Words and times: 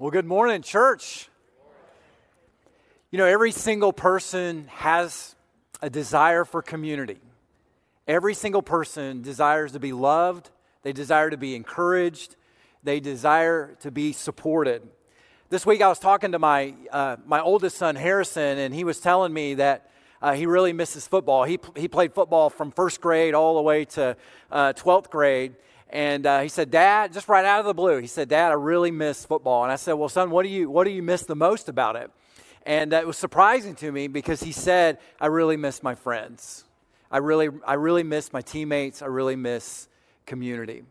Well, 0.00 0.10
good 0.10 0.24
morning, 0.24 0.62
church. 0.62 1.28
You 3.10 3.18
know, 3.18 3.26
every 3.26 3.52
single 3.52 3.92
person 3.92 4.66
has 4.68 5.36
a 5.82 5.90
desire 5.90 6.46
for 6.46 6.62
community. 6.62 7.18
Every 8.08 8.32
single 8.32 8.62
person 8.62 9.20
desires 9.20 9.72
to 9.72 9.78
be 9.78 9.92
loved, 9.92 10.48
they 10.84 10.94
desire 10.94 11.28
to 11.28 11.36
be 11.36 11.54
encouraged, 11.54 12.36
they 12.82 12.98
desire 13.00 13.76
to 13.80 13.90
be 13.90 14.14
supported. 14.14 14.88
This 15.50 15.66
week 15.66 15.82
I 15.82 15.88
was 15.88 15.98
talking 15.98 16.32
to 16.32 16.38
my, 16.38 16.72
uh, 16.90 17.16
my 17.26 17.42
oldest 17.42 17.76
son, 17.76 17.94
Harrison, 17.94 18.56
and 18.56 18.74
he 18.74 18.84
was 18.84 19.00
telling 19.00 19.34
me 19.34 19.52
that 19.56 19.90
uh, 20.22 20.32
he 20.32 20.46
really 20.46 20.72
misses 20.72 21.06
football. 21.06 21.44
He, 21.44 21.58
he 21.76 21.88
played 21.88 22.14
football 22.14 22.48
from 22.48 22.70
first 22.70 23.02
grade 23.02 23.34
all 23.34 23.56
the 23.56 23.62
way 23.62 23.84
to 23.84 24.16
uh, 24.50 24.72
12th 24.72 25.10
grade. 25.10 25.56
And 25.90 26.24
uh, 26.24 26.40
he 26.40 26.48
said, 26.48 26.70
Dad, 26.70 27.12
just 27.12 27.28
right 27.28 27.44
out 27.44 27.58
of 27.58 27.66
the 27.66 27.74
blue, 27.74 27.98
he 27.98 28.06
said, 28.06 28.28
Dad, 28.28 28.50
I 28.50 28.54
really 28.54 28.92
miss 28.92 29.24
football. 29.24 29.64
And 29.64 29.72
I 29.72 29.76
said, 29.76 29.94
Well, 29.94 30.08
son, 30.08 30.30
what 30.30 30.44
do 30.44 30.48
you, 30.48 30.70
what 30.70 30.84
do 30.84 30.90
you 30.90 31.02
miss 31.02 31.22
the 31.22 31.34
most 31.34 31.68
about 31.68 31.96
it? 31.96 32.10
And 32.64 32.94
uh, 32.94 32.98
it 32.98 33.06
was 33.06 33.18
surprising 33.18 33.74
to 33.76 33.90
me 33.90 34.06
because 34.06 34.42
he 34.42 34.52
said, 34.52 34.98
I 35.20 35.26
really 35.26 35.56
miss 35.56 35.82
my 35.82 35.96
friends. 35.96 36.64
I 37.10 37.18
really, 37.18 37.48
I 37.66 37.74
really 37.74 38.04
miss 38.04 38.32
my 38.32 38.40
teammates. 38.40 39.02
I 39.02 39.06
really 39.06 39.34
miss 39.34 39.88
community. 40.26 40.84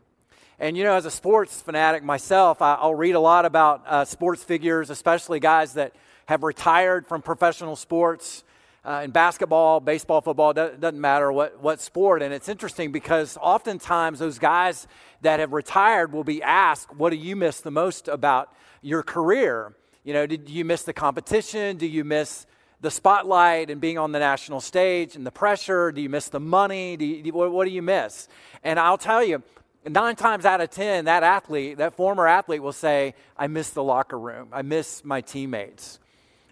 And 0.60 0.76
you 0.76 0.84
know, 0.84 0.96
as 0.96 1.06
a 1.06 1.12
sports 1.12 1.62
fanatic 1.62 2.04
myself, 2.04 2.62
I, 2.62 2.84
will 2.84 2.96
read 2.96 3.16
a 3.16 3.20
lot 3.22 3.46
about 3.46 3.84
uh, 3.88 4.04
sports 4.04 4.44
figures, 4.44 4.90
especially 4.90 5.40
guys 5.40 5.74
that 5.76 5.94
have 6.26 6.44
retired 6.44 7.08
from 7.08 7.22
professional 7.22 7.78
sports 7.78 8.44
uh, 8.86 9.02
in 9.04 9.12
basketball, 9.12 9.80
baseball, 9.80 10.22
football, 10.22 10.54
doesn't 10.54 11.00
matter 11.00 11.32
what, 11.32 11.62
what 11.62 11.82
sport. 11.82 12.22
And 12.22 12.34
it's 12.34 12.50
interesting 12.50 12.92
because 12.92 13.38
oftentimes 13.42 14.20
those 14.20 14.40
guys 14.40 14.88
that 15.22 15.40
have 15.40 15.54
retired 15.54 16.14
will 16.14 16.24
be 16.24 16.42
asked, 16.42 16.96
What 16.96 17.10
do 17.10 17.18
you 17.18 17.36
miss 17.36 17.62
the 17.62 17.72
most 17.72 18.08
about 18.08 18.54
your 18.82 19.04
career? 19.04 19.76
You 20.04 20.14
know, 20.14 20.26
did 20.26 20.50
you 20.50 20.64
miss 20.64 20.84
the 20.84 20.94
competition? 20.94 21.78
Do 21.78 21.86
you 21.86 22.04
miss 22.04 22.46
the 22.82 22.90
spotlight 22.90 23.70
and 23.70 23.82
being 23.82 23.98
on 23.98 24.14
the 24.14 24.20
national 24.20 24.62
stage 24.62 25.16
and 25.16 25.26
the 25.26 25.32
pressure? 25.32 25.92
Do 25.92 26.02
you 26.02 26.10
miss 26.10 26.30
the 26.30 26.40
money? 26.40 26.96
Do 26.96 27.06
you, 27.06 27.34
what, 27.34 27.52
what 27.52 27.66
do 27.66 27.72
you 27.72 27.82
miss? 27.82 28.28
And 28.64 28.80
I'll 28.80 28.98
tell 28.98 29.24
you, 29.24 29.44
nine 29.86 30.16
times 30.16 30.46
out 30.46 30.62
of 30.62 30.70
ten, 30.70 31.06
that 31.06 31.24
athlete, 31.24 31.78
that 31.78 31.94
former 31.96 32.28
athlete 32.28 32.64
will 32.64 32.74
say, 32.74 33.14
I 33.36 33.48
miss 33.48 33.72
the 33.72 33.84
locker 33.84 34.18
room. 34.18 34.50
I 34.54 34.62
miss 34.62 35.04
my 35.04 35.22
teammates. 35.22 36.00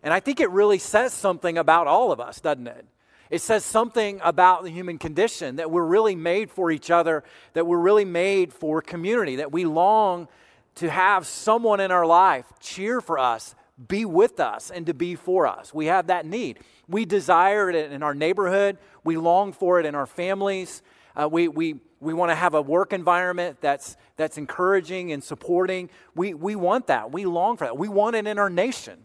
And 0.07 0.13
I 0.13 0.21
think 0.21 0.39
it 0.39 0.49
really 0.51 0.77
says 0.77 1.11
something 1.11 1.57
about 1.57 1.85
all 1.85 2.13
of 2.13 2.21
us, 2.21 2.39
doesn't 2.39 2.65
it? 2.65 2.85
It 3.29 3.41
says 3.41 3.65
something 3.65 4.21
about 4.23 4.63
the 4.63 4.69
human 4.69 4.97
condition 4.97 5.57
that 5.57 5.69
we're 5.69 5.83
really 5.83 6.15
made 6.15 6.49
for 6.49 6.71
each 6.71 6.89
other, 6.89 7.25
that 7.51 7.67
we're 7.67 7.77
really 7.77 8.05
made 8.05 8.53
for 8.53 8.81
community, 8.81 9.35
that 9.35 9.51
we 9.51 9.65
long 9.65 10.29
to 10.75 10.89
have 10.89 11.27
someone 11.27 11.81
in 11.81 11.91
our 11.91 12.05
life 12.05 12.45
cheer 12.61 13.01
for 13.01 13.19
us, 13.19 13.53
be 13.89 14.05
with 14.05 14.39
us, 14.39 14.71
and 14.71 14.85
to 14.85 14.93
be 14.93 15.15
for 15.15 15.45
us. 15.45 15.73
We 15.73 15.87
have 15.87 16.07
that 16.07 16.25
need. 16.25 16.59
We 16.87 17.03
desire 17.03 17.69
it 17.69 17.91
in 17.91 18.01
our 18.01 18.15
neighborhood, 18.15 18.77
we 19.03 19.17
long 19.17 19.51
for 19.51 19.77
it 19.81 19.85
in 19.85 19.93
our 19.93 20.05
families. 20.05 20.83
Uh, 21.17 21.27
we 21.29 21.49
we, 21.49 21.81
we 21.99 22.13
want 22.13 22.31
to 22.31 22.35
have 22.35 22.53
a 22.53 22.61
work 22.61 22.93
environment 22.93 23.57
that's, 23.59 23.97
that's 24.15 24.37
encouraging 24.37 25.11
and 25.11 25.21
supporting. 25.21 25.89
We, 26.15 26.33
we 26.33 26.55
want 26.55 26.87
that. 26.87 27.11
We 27.11 27.25
long 27.25 27.57
for 27.57 27.65
that. 27.65 27.77
We 27.77 27.89
want 27.89 28.15
it 28.15 28.25
in 28.25 28.39
our 28.39 28.49
nation. 28.49 28.99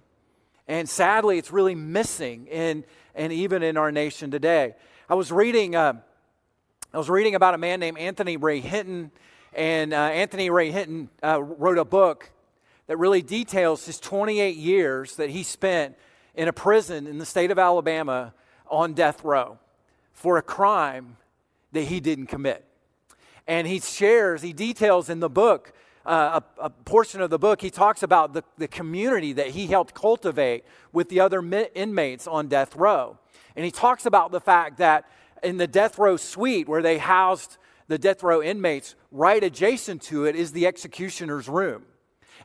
And 0.72 0.88
sadly, 0.88 1.36
it's 1.36 1.52
really 1.52 1.74
missing 1.74 2.46
in, 2.46 2.84
and 3.14 3.30
even 3.30 3.62
in 3.62 3.76
our 3.76 3.92
nation 3.92 4.30
today. 4.30 4.74
I 5.06 5.14
was 5.14 5.30
reading, 5.30 5.76
uh, 5.76 6.00
I 6.94 6.96
was 6.96 7.10
reading 7.10 7.34
about 7.34 7.52
a 7.52 7.58
man 7.58 7.78
named 7.78 7.98
Anthony 7.98 8.38
Ray 8.38 8.60
Hinton, 8.60 9.10
and 9.52 9.92
uh, 9.92 9.96
Anthony 9.96 10.48
Ray 10.48 10.70
Hinton 10.70 11.10
uh, 11.22 11.42
wrote 11.42 11.76
a 11.76 11.84
book 11.84 12.30
that 12.86 12.96
really 12.96 13.20
details 13.20 13.84
his 13.84 14.00
28 14.00 14.56
years 14.56 15.16
that 15.16 15.28
he 15.28 15.42
spent 15.42 15.94
in 16.34 16.48
a 16.48 16.54
prison 16.54 17.06
in 17.06 17.18
the 17.18 17.26
state 17.26 17.50
of 17.50 17.58
Alabama 17.58 18.32
on 18.66 18.94
death 18.94 19.22
row 19.24 19.58
for 20.14 20.38
a 20.38 20.42
crime 20.42 21.18
that 21.72 21.82
he 21.82 22.00
didn't 22.00 22.28
commit. 22.28 22.64
And 23.46 23.66
he 23.66 23.78
shares, 23.78 24.40
he 24.40 24.54
details 24.54 25.10
in 25.10 25.20
the 25.20 25.28
book 25.28 25.74
uh, 26.04 26.40
a, 26.58 26.64
a, 26.64 26.70
portion 26.70 27.20
of 27.20 27.30
the 27.30 27.38
book, 27.38 27.60
he 27.60 27.70
talks 27.70 28.02
about 28.02 28.32
the, 28.32 28.42
the 28.58 28.68
community 28.68 29.32
that 29.32 29.48
he 29.48 29.66
helped 29.66 29.94
cultivate 29.94 30.64
with 30.92 31.08
the 31.08 31.20
other 31.20 31.42
inmates 31.74 32.26
on 32.26 32.48
death 32.48 32.74
row. 32.76 33.18
And 33.54 33.64
he 33.64 33.70
talks 33.70 34.06
about 34.06 34.32
the 34.32 34.40
fact 34.40 34.78
that 34.78 35.08
in 35.42 35.58
the 35.58 35.66
death 35.66 35.98
row 35.98 36.16
suite 36.16 36.68
where 36.68 36.82
they 36.82 36.98
housed 36.98 37.56
the 37.88 37.98
death 37.98 38.22
row 38.22 38.42
inmates, 38.42 38.94
right 39.10 39.42
adjacent 39.42 40.02
to 40.02 40.24
it 40.24 40.34
is 40.34 40.52
the 40.52 40.66
executioner's 40.66 41.48
room. 41.48 41.84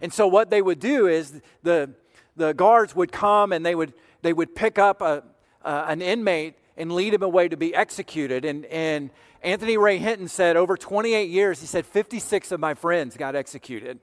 And 0.01 0.13
so 0.13 0.27
what 0.27 0.49
they 0.49 0.61
would 0.61 0.79
do 0.79 1.07
is 1.07 1.41
the, 1.63 1.91
the 2.35 2.53
guards 2.53 2.95
would 2.95 3.11
come 3.11 3.51
and 3.51 3.65
they 3.65 3.75
would, 3.75 3.93
they 4.21 4.33
would 4.33 4.55
pick 4.55 4.77
up 4.77 5.01
a, 5.01 5.23
uh, 5.63 5.85
an 5.87 6.01
inmate 6.01 6.55
and 6.75 6.91
lead 6.91 7.13
him 7.13 7.23
away 7.23 7.47
to 7.47 7.57
be 7.57 7.73
executed. 7.73 8.45
And, 8.45 8.65
and 8.65 9.09
Anthony 9.41 9.77
Ray 9.77 9.97
Hinton 9.97 10.27
said, 10.27 10.57
over 10.57 10.77
28 10.77 11.29
years, 11.29 11.61
he 11.61 11.67
said, 11.67 11.85
56 11.85 12.51
of 12.51 12.59
my 12.59 12.73
friends 12.73 13.17
got 13.17 13.35
executed. 13.35 13.99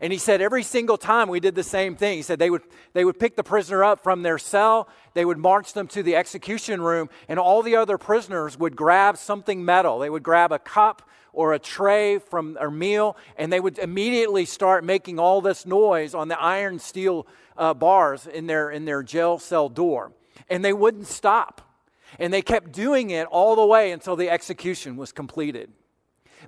And 0.00 0.12
he 0.12 0.18
said, 0.18 0.40
every 0.40 0.62
single 0.62 0.96
time 0.96 1.28
we 1.28 1.40
did 1.40 1.54
the 1.54 1.62
same 1.62 1.96
thing. 1.96 2.16
He 2.16 2.22
said 2.22 2.38
they 2.38 2.50
would, 2.50 2.62
they 2.92 3.04
would 3.04 3.18
pick 3.18 3.36
the 3.36 3.42
prisoner 3.42 3.82
up 3.82 4.02
from 4.02 4.22
their 4.22 4.38
cell, 4.38 4.88
they 5.14 5.24
would 5.24 5.38
march 5.38 5.72
them 5.72 5.88
to 5.88 6.02
the 6.02 6.14
execution 6.14 6.80
room, 6.80 7.08
and 7.28 7.38
all 7.38 7.62
the 7.62 7.76
other 7.76 7.98
prisoners 7.98 8.58
would 8.58 8.76
grab 8.76 9.16
something 9.16 9.64
metal. 9.64 9.98
They 9.98 10.10
would 10.10 10.22
grab 10.22 10.52
a 10.52 10.58
cup 10.58 11.08
or 11.32 11.52
a 11.52 11.58
tray 11.58 12.18
from 12.18 12.54
their 12.54 12.70
meal, 12.70 13.16
and 13.36 13.52
they 13.52 13.60
would 13.60 13.78
immediately 13.78 14.44
start 14.44 14.84
making 14.84 15.18
all 15.18 15.40
this 15.40 15.66
noise 15.66 16.14
on 16.14 16.28
the 16.28 16.40
iron 16.40 16.78
steel 16.78 17.26
uh, 17.56 17.74
bars 17.74 18.26
in 18.26 18.46
their, 18.46 18.70
in 18.70 18.84
their 18.84 19.02
jail 19.02 19.38
cell 19.38 19.68
door. 19.68 20.12
And 20.48 20.64
they 20.64 20.72
wouldn't 20.72 21.06
stop. 21.06 21.67
And 22.18 22.32
they 22.32 22.42
kept 22.42 22.72
doing 22.72 23.10
it 23.10 23.26
all 23.26 23.56
the 23.56 23.66
way 23.66 23.92
until 23.92 24.16
the 24.16 24.30
execution 24.30 24.96
was 24.96 25.12
completed. 25.12 25.70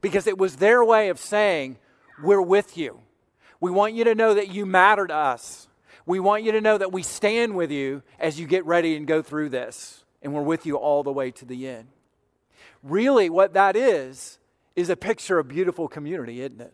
Because 0.01 0.27
it 0.27 0.39
was 0.39 0.57
their 0.57 0.85
way 0.85 1.09
of 1.09 1.19
saying, 1.19 1.79
We're 2.23 2.43
with 2.43 2.77
you. 2.77 3.01
We 3.61 3.71
want 3.71 3.95
you 3.95 4.05
to 4.05 4.15
know 4.15 4.35
that 4.35 4.49
you 4.49 4.65
matter 4.65 5.07
to 5.07 5.15
us. 5.15 5.69
We 6.07 6.19
want 6.19 6.45
you 6.45 6.53
to 6.53 6.61
know 6.61 6.79
that 6.79 6.93
we 6.93 7.03
stand 7.03 7.55
with 7.55 7.71
you 7.71 8.03
as 8.19 8.41
you 8.41 8.47
get 8.47 8.65
ready 8.65 8.97
and 8.97 9.07
go 9.07 9.23
through 9.23 9.51
this. 9.51 10.05
And 10.23 10.35
we're 10.35 10.43
with 10.43 10.67
you 10.67 10.77
all 10.77 11.03
the 11.03 11.13
way 11.13 11.31
to 11.33 11.45
the 11.45 11.69
end. 11.69 11.89
Really, 12.83 13.29
what 13.29 13.53
that 13.53 13.77
is, 13.77 14.39
is 14.77 14.89
a 14.89 14.97
picture 14.97 15.39
of 15.39 15.49
beautiful 15.49 15.89
community, 15.89 16.41
isn't 16.41 16.61
it? 16.61 16.73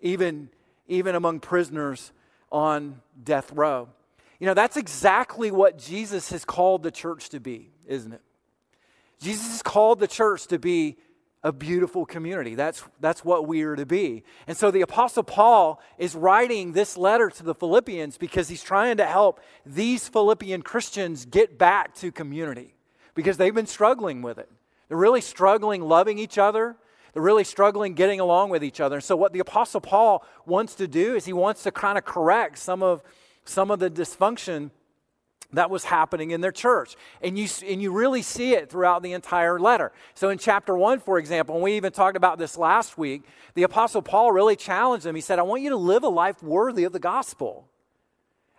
Even, 0.00 0.48
even 0.88 1.14
among 1.14 1.40
prisoners 1.40 2.12
on 2.50 3.00
death 3.22 3.52
row. 3.52 3.88
You 4.38 4.46
know, 4.46 4.54
that's 4.54 4.76
exactly 4.76 5.50
what 5.50 5.78
Jesus 5.78 6.30
has 6.30 6.44
called 6.44 6.82
the 6.82 6.90
church 6.90 7.28
to 7.30 7.40
be, 7.40 7.70
isn't 7.86 8.12
it? 8.12 8.22
Jesus 9.20 9.50
has 9.52 9.62
called 9.62 10.00
the 10.00 10.08
church 10.08 10.46
to 10.48 10.58
be 10.58 10.96
a 11.44 11.52
beautiful 11.52 12.06
community. 12.06 12.54
That's, 12.54 12.82
that's 13.00 13.22
what 13.22 13.46
we 13.46 13.62
are 13.62 13.76
to 13.76 13.84
be. 13.84 14.24
And 14.46 14.56
so 14.56 14.70
the 14.70 14.80
Apostle 14.80 15.22
Paul 15.22 15.80
is 15.98 16.14
writing 16.14 16.72
this 16.72 16.96
letter 16.96 17.28
to 17.28 17.42
the 17.42 17.54
Philippians 17.54 18.16
because 18.16 18.48
he's 18.48 18.62
trying 18.62 18.96
to 18.96 19.04
help 19.04 19.40
these 19.66 20.08
Philippian 20.08 20.62
Christians 20.62 21.26
get 21.26 21.58
back 21.58 21.94
to 21.96 22.10
community 22.10 22.74
because 23.14 23.36
they've 23.36 23.54
been 23.54 23.66
struggling 23.66 24.22
with 24.22 24.38
it. 24.38 24.50
They're 24.88 24.96
really 24.96 25.20
struggling 25.20 25.82
loving 25.82 26.18
each 26.18 26.38
other. 26.38 26.76
They're 27.12 27.22
really 27.22 27.44
struggling 27.44 27.94
getting 27.94 28.20
along 28.20 28.50
with 28.50 28.64
each 28.64 28.80
other. 28.80 28.96
And 28.96 29.04
so, 29.04 29.14
what 29.14 29.32
the 29.32 29.38
Apostle 29.38 29.80
Paul 29.80 30.24
wants 30.46 30.74
to 30.76 30.88
do 30.88 31.14
is 31.14 31.24
he 31.24 31.32
wants 31.32 31.62
to 31.62 31.70
kind 31.70 31.96
of 31.96 32.04
correct 32.04 32.58
some 32.58 32.82
of, 32.82 33.02
some 33.44 33.70
of 33.70 33.78
the 33.78 33.90
dysfunction 33.90 34.70
that 35.52 35.70
was 35.70 35.84
happening 35.84 36.30
in 36.30 36.40
their 36.40 36.52
church. 36.52 36.96
And 37.22 37.38
you, 37.38 37.48
and 37.66 37.80
you 37.80 37.92
really 37.92 38.22
see 38.22 38.54
it 38.54 38.70
throughout 38.70 39.02
the 39.02 39.12
entire 39.12 39.58
letter. 39.58 39.92
So 40.14 40.30
in 40.30 40.38
chapter 40.38 40.76
1, 40.76 41.00
for 41.00 41.18
example, 41.18 41.54
and 41.54 41.64
we 41.64 41.74
even 41.74 41.92
talked 41.92 42.16
about 42.16 42.38
this 42.38 42.56
last 42.56 42.98
week, 42.98 43.22
the 43.54 43.62
Apostle 43.62 44.02
Paul 44.02 44.32
really 44.32 44.56
challenged 44.56 45.06
them. 45.06 45.14
He 45.14 45.20
said, 45.20 45.38
I 45.38 45.42
want 45.42 45.62
you 45.62 45.70
to 45.70 45.76
live 45.76 46.02
a 46.02 46.08
life 46.08 46.42
worthy 46.42 46.84
of 46.84 46.92
the 46.92 46.98
gospel. 46.98 47.68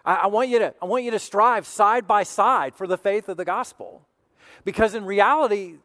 I, 0.06 0.16
I, 0.16 0.28
want, 0.28 0.50
you 0.50 0.60
to, 0.60 0.74
I 0.82 0.86
want 0.86 1.04
you 1.04 1.12
to 1.12 1.20
strive 1.20 1.68
side 1.68 2.08
by 2.08 2.24
side 2.24 2.76
for 2.76 2.88
the 2.88 2.98
faith 2.98 3.30
of 3.30 3.38
the 3.38 3.46
gospel. 3.46 4.08
Because 4.64 4.96
in 4.96 5.06
reality, 5.06 5.76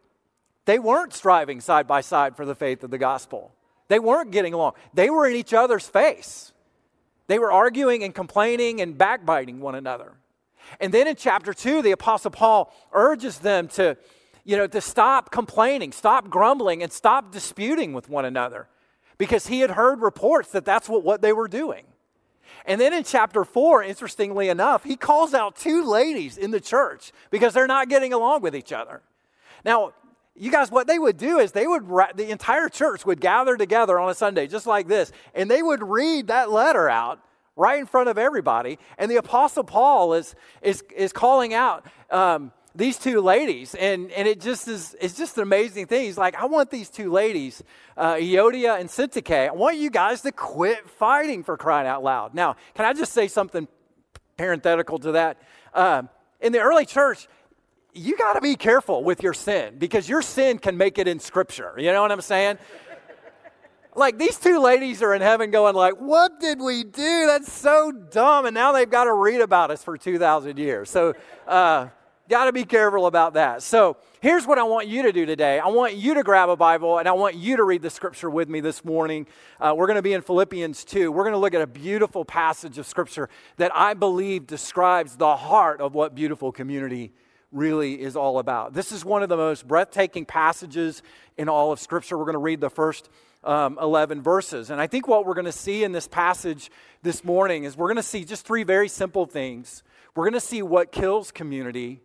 they 0.65 0.79
weren't 0.79 1.13
striving 1.13 1.61
side 1.61 1.87
by 1.87 2.01
side 2.01 2.37
for 2.37 2.47
the 2.47 2.55
faith 2.55 2.85
of 2.85 2.91
the 2.91 2.99
gospel. 2.99 3.53
They 3.89 3.99
weren't 3.99 4.31
getting 4.31 4.55
along. 4.55 4.75
They 4.95 5.11
were 5.11 5.27
in 5.27 5.35
each 5.35 5.53
other's 5.53 5.89
face. 5.89 6.50
They 7.31 7.39
were 7.39 7.53
arguing 7.53 8.03
and 8.03 8.13
complaining 8.13 8.81
and 8.81 8.99
backbiting 8.99 9.61
one 9.61 9.77
another. 9.77 10.15
And 10.81 10.93
then 10.93 11.07
in 11.07 11.15
chapter 11.15 11.55
2, 11.55 11.81
the 11.81 11.93
Apostle 11.93 12.33
Paul 12.33 12.75
urges 12.91 13.39
them 13.39 13.69
to, 13.69 13.97
you 14.43 14.57
know, 14.57 14.67
to 14.67 14.81
stop 14.81 15.31
complaining, 15.31 15.93
stop 15.93 16.29
grumbling, 16.29 16.83
and 16.83 16.93
stop 16.93 17.31
disputing 17.31 17.93
with 17.93 18.09
one 18.09 18.25
another 18.25 18.67
because 19.17 19.47
he 19.47 19.61
had 19.61 19.71
heard 19.71 20.01
reports 20.01 20.51
that 20.51 20.65
that's 20.65 20.89
what, 20.89 21.05
what 21.05 21.23
they 21.23 21.33
were 21.33 21.47
doing. 21.47 21.85
And 22.67 22.81
then 22.81 22.93
in 22.93 23.05
chapter 23.05 23.45
4, 23.45 23.85
interestingly 23.85 24.49
enough, 24.49 24.83
he 24.83 24.97
calls 24.97 25.33
out 25.33 25.55
two 25.55 25.85
ladies 25.85 26.37
in 26.37 26.51
the 26.51 26.61
church 26.61 27.13
because 27.31 27.55
they're 27.55 27.69
not 27.69 27.89
getting 27.89 28.13
along 28.13 28.43
with 28.43 28.57
each 28.57 28.73
other. 28.73 29.03
Now, 29.65 29.93
you 30.41 30.51
guys, 30.51 30.71
what 30.71 30.87
they 30.87 30.99
would 30.99 31.19
do 31.19 31.39
is 31.39 31.53
they 31.53 31.67
would, 31.67 31.87
the 32.15 32.31
entire 32.31 32.71
church 32.71 33.05
would 33.05 33.21
gather 33.21 33.59
together 33.59 33.99
on 33.99 34.09
a 34.09 34.15
Sunday 34.15 34.47
just 34.47 34.67
like 34.67 34.89
this, 34.89 35.13
and 35.35 35.51
they 35.51 35.63
would 35.63 35.83
read 35.83 36.29
that 36.29 36.51
letter 36.51 36.89
out 36.89 37.21
right 37.57 37.79
in 37.79 37.85
front 37.85 38.09
of 38.09 38.17
everybody. 38.17 38.79
And 38.97 39.11
the 39.11 39.17
Apostle 39.17 39.65
Paul 39.65 40.15
is, 40.15 40.35
is, 40.63 40.83
is 40.97 41.13
calling 41.13 41.53
out 41.53 41.85
um, 42.11 42.53
these 42.75 42.97
two 42.97 43.21
ladies. 43.21 43.75
And, 43.75 44.11
and 44.13 44.27
it 44.27 44.41
just 44.41 44.67
is 44.67 44.97
it's 44.99 45.15
just 45.15 45.37
an 45.37 45.43
amazing 45.43 45.87
thing. 45.87 46.07
He's 46.07 46.17
like, 46.17 46.35
I 46.35 46.47
want 46.47 46.71
these 46.71 46.89
two 46.89 47.13
ladies, 47.13 47.63
uh, 47.99 48.15
Euodia 48.15 48.81
and 48.81 48.89
Syntyche, 48.89 49.51
I 49.51 49.53
want 49.53 49.77
you 49.77 49.91
guys 49.91 50.23
to 50.23 50.33
quit 50.33 50.89
fighting 50.89 51.45
for 51.45 51.59
crying 51.59 51.87
out 51.87 52.03
loud. 52.03 52.35
Now, 52.35 52.57
can 52.75 52.87
I 52.87 52.95
just 52.95 53.13
say 53.13 53.29
something 53.29 53.69
parenthetical 54.39 54.99
to 55.01 55.13
that? 55.13 55.37
Uh, 55.75 56.05
in 56.41 56.53
the 56.53 56.61
early 56.61 56.87
church, 56.87 57.29
you 57.95 58.17
got 58.17 58.35
to 58.35 58.41
be 58.41 58.57
careful 58.57 59.03
with 59.03 59.23
your 59.23 59.35
sin 59.35 59.77
because 59.79 60.09
your 60.09 60.23
sin 60.23 60.59
can 60.59 60.77
make 60.77 60.99
it 60.99 61.09
in 61.09 61.19
scripture. 61.19 61.75
You 61.77 61.93
know 61.93 62.03
what 62.03 62.13
I'm 62.13 62.21
saying? 62.21 62.59
like 63.97 64.19
these 64.19 64.39
two 64.39 64.61
ladies 64.61 65.03
are 65.03 65.15
in 65.15 65.21
heaven 65.21 65.51
going 65.51 65.75
like 65.75 65.95
what 65.95 66.39
did 66.41 66.61
we 66.61 66.85
do? 66.85 67.27
That's 67.27 67.53
so 67.53 67.91
dumb. 67.91 68.47
And 68.47 68.55
now 68.55 68.73
they've 68.73 68.91
got 68.91 69.05
to 69.05 69.13
read 69.13 69.41
about 69.41 69.71
us 69.71 69.83
for 69.83 69.97
2000 69.99 70.59
years. 70.59 70.91
So 70.91 71.15
uh, 71.47 71.89
got 72.29 72.45
to 72.45 72.53
be 72.53 72.65
careful 72.65 73.07
about 73.07 73.35
that. 73.35 73.61
So 73.63 73.97
here's 74.21 74.47
what 74.47 74.59
i 74.59 74.63
want 74.63 74.87
you 74.87 75.03
to 75.03 75.13
do 75.13 75.27
today. 75.27 75.59
I 75.59 75.67
want 75.67 75.95
you 75.95 76.15
to 76.15 76.23
grab 76.23 76.49
a 76.49 76.57
bible 76.57 76.99
and 76.99 77.09
i 77.09 77.13
want 77.13 77.35
you 77.35 77.57
to 77.57 77.65
read 77.65 77.83
the 77.83 77.91
scripture 77.91 78.31
with 78.31 78.49
me 78.49 78.61
this 78.61 78.85
morning. 78.85 79.27
Uh, 79.61 79.75
we're 79.77 79.87
going 79.87 79.97
to 79.97 80.03
be 80.03 80.13
in 80.13 80.23
philippians 80.23 80.85
2 80.85 81.11
we're 81.11 81.25
going 81.25 81.33
to 81.33 81.39
look 81.39 81.55
at 81.55 81.63
a 81.63 81.67
beautiful 81.67 82.25
passage 82.25 82.79
of 82.79 82.87
scripture 82.87 83.29
that 83.57 83.75
i 83.75 83.95
believe 83.95 84.47
describes 84.47 85.17
the 85.17 85.37
heart 85.37 85.81
of 85.81 85.95
what 85.95 86.15
beautiful 86.15 86.53
community 86.53 87.13
really 87.53 88.01
is 88.01 88.17
all 88.17 88.39
about. 88.39 88.73
This 88.73 88.93
is 88.93 89.05
one 89.05 89.23
of 89.23 89.29
the 89.29 89.37
most 89.37 89.67
breathtaking 89.67 90.25
passages 90.25 91.03
in 91.37 91.49
all 91.49 91.73
of 91.73 91.81
Scripture. 91.81 92.17
We're 92.17 92.25
going 92.25 92.35
to 92.35 92.39
read 92.39 92.61
the 92.61 92.71
first 92.71 93.09
um, 93.43 93.79
11 93.81 94.23
verses. 94.23 94.71
And 94.71 94.81
I 94.81 94.87
think 94.87 95.09
what 95.09 95.27
we're 95.27 95.35
going 95.35 95.47
to 95.47 95.53
see 95.53 95.83
in 95.83 95.93
this 95.93 96.07
passage 96.07 96.71
this 97.03 97.25
morning 97.25 97.65
is 97.65 97.77
we're 97.77 97.89
going 97.89 97.97
to 97.97 98.03
see 98.03 98.25
just 98.25 98.47
three 98.47 98.63
very 98.63 98.89
simple 98.89 99.27
things. 99.27 99.83
We're 100.15 100.25
going 100.25 100.35
to 100.35 100.41
see 100.41 100.63
what 100.63 100.93
kills 100.93 101.31
community, 101.31 102.01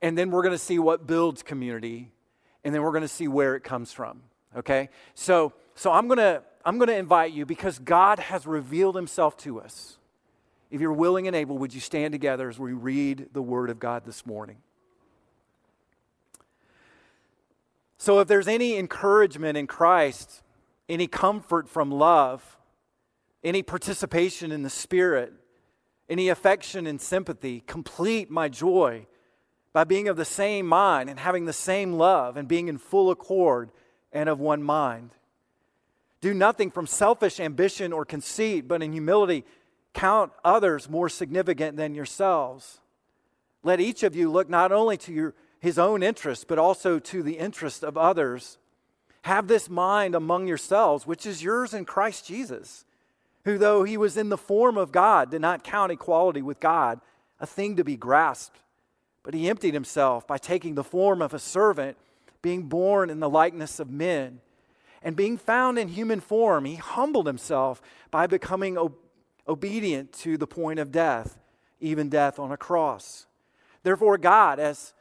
and 0.00 0.16
then 0.16 0.30
we're 0.30 0.42
going 0.42 0.54
to 0.54 0.58
see 0.58 0.78
what 0.78 1.06
builds 1.06 1.42
community, 1.42 2.12
and 2.64 2.74
then 2.74 2.82
we're 2.82 2.92
going 2.92 3.02
to 3.02 3.08
see 3.08 3.28
where 3.28 3.56
it 3.56 3.64
comes 3.64 3.92
from. 3.92 4.22
Okay? 4.56 4.88
So, 5.14 5.52
so 5.74 5.92
I'm 5.92 6.06
going 6.08 6.18
to 6.18 6.42
I'm 6.64 6.78
going 6.78 6.88
to 6.88 6.96
invite 6.96 7.32
you 7.32 7.46
because 7.46 7.78
God 7.78 8.18
has 8.18 8.44
revealed 8.44 8.96
himself 8.96 9.36
to 9.38 9.60
us. 9.60 9.98
If 10.70 10.80
you're 10.80 10.92
willing 10.92 11.26
and 11.26 11.36
able, 11.36 11.58
would 11.58 11.74
you 11.74 11.80
stand 11.80 12.12
together 12.12 12.48
as 12.48 12.58
we 12.58 12.72
read 12.72 13.28
the 13.32 13.42
Word 13.42 13.70
of 13.70 13.78
God 13.78 14.04
this 14.04 14.26
morning? 14.26 14.58
So, 17.98 18.20
if 18.20 18.28
there's 18.28 18.48
any 18.48 18.76
encouragement 18.76 19.56
in 19.56 19.66
Christ, 19.66 20.42
any 20.88 21.06
comfort 21.06 21.68
from 21.68 21.90
love, 21.90 22.58
any 23.42 23.62
participation 23.62 24.52
in 24.52 24.62
the 24.62 24.70
Spirit, 24.70 25.32
any 26.08 26.28
affection 26.28 26.86
and 26.86 27.00
sympathy, 27.00 27.62
complete 27.66 28.30
my 28.30 28.48
joy 28.48 29.06
by 29.72 29.84
being 29.84 30.08
of 30.08 30.16
the 30.16 30.24
same 30.24 30.66
mind 30.66 31.10
and 31.10 31.18
having 31.18 31.44
the 31.44 31.52
same 31.52 31.92
love 31.92 32.36
and 32.36 32.48
being 32.48 32.68
in 32.68 32.78
full 32.78 33.10
accord 33.10 33.70
and 34.12 34.28
of 34.28 34.40
one 34.40 34.62
mind. 34.62 35.10
Do 36.20 36.32
nothing 36.32 36.70
from 36.70 36.86
selfish 36.86 37.38
ambition 37.38 37.92
or 37.92 38.04
conceit, 38.04 38.66
but 38.66 38.82
in 38.82 38.92
humility 38.92 39.44
Count 39.96 40.30
others 40.44 40.90
more 40.90 41.08
significant 41.08 41.78
than 41.78 41.94
yourselves. 41.94 42.80
Let 43.62 43.80
each 43.80 44.02
of 44.02 44.14
you 44.14 44.30
look 44.30 44.50
not 44.50 44.70
only 44.70 44.98
to 44.98 45.12
your, 45.12 45.34
his 45.58 45.78
own 45.78 46.02
interest, 46.02 46.48
but 46.48 46.58
also 46.58 46.98
to 46.98 47.22
the 47.22 47.38
interest 47.38 47.82
of 47.82 47.96
others. 47.96 48.58
Have 49.22 49.48
this 49.48 49.70
mind 49.70 50.14
among 50.14 50.48
yourselves, 50.48 51.06
which 51.06 51.24
is 51.24 51.42
yours 51.42 51.72
in 51.72 51.86
Christ 51.86 52.26
Jesus, 52.26 52.84
who, 53.46 53.56
though 53.56 53.84
he 53.84 53.96
was 53.96 54.18
in 54.18 54.28
the 54.28 54.36
form 54.36 54.76
of 54.76 54.92
God, 54.92 55.30
did 55.30 55.40
not 55.40 55.64
count 55.64 55.90
equality 55.90 56.42
with 56.42 56.60
God 56.60 57.00
a 57.40 57.46
thing 57.46 57.76
to 57.76 57.82
be 57.82 57.96
grasped, 57.96 58.58
but 59.22 59.32
he 59.32 59.48
emptied 59.48 59.72
himself 59.72 60.26
by 60.26 60.36
taking 60.36 60.74
the 60.74 60.84
form 60.84 61.22
of 61.22 61.32
a 61.32 61.38
servant, 61.38 61.96
being 62.42 62.64
born 62.64 63.08
in 63.08 63.20
the 63.20 63.30
likeness 63.30 63.80
of 63.80 63.88
men. 63.88 64.40
And 65.02 65.16
being 65.16 65.38
found 65.38 65.78
in 65.78 65.88
human 65.88 66.20
form, 66.20 66.66
he 66.66 66.74
humbled 66.74 67.26
himself 67.26 67.80
by 68.10 68.26
becoming 68.26 68.76
obedient 68.76 69.05
obedient 69.48 70.12
to 70.12 70.36
the 70.36 70.46
point 70.46 70.78
of 70.78 70.90
death, 70.92 71.38
even 71.80 72.08
death 72.08 72.38
on 72.38 72.52
a 72.52 72.56
cross. 72.56 73.26
Therefore, 73.82 74.18
God 74.18 74.58
has 74.58 74.92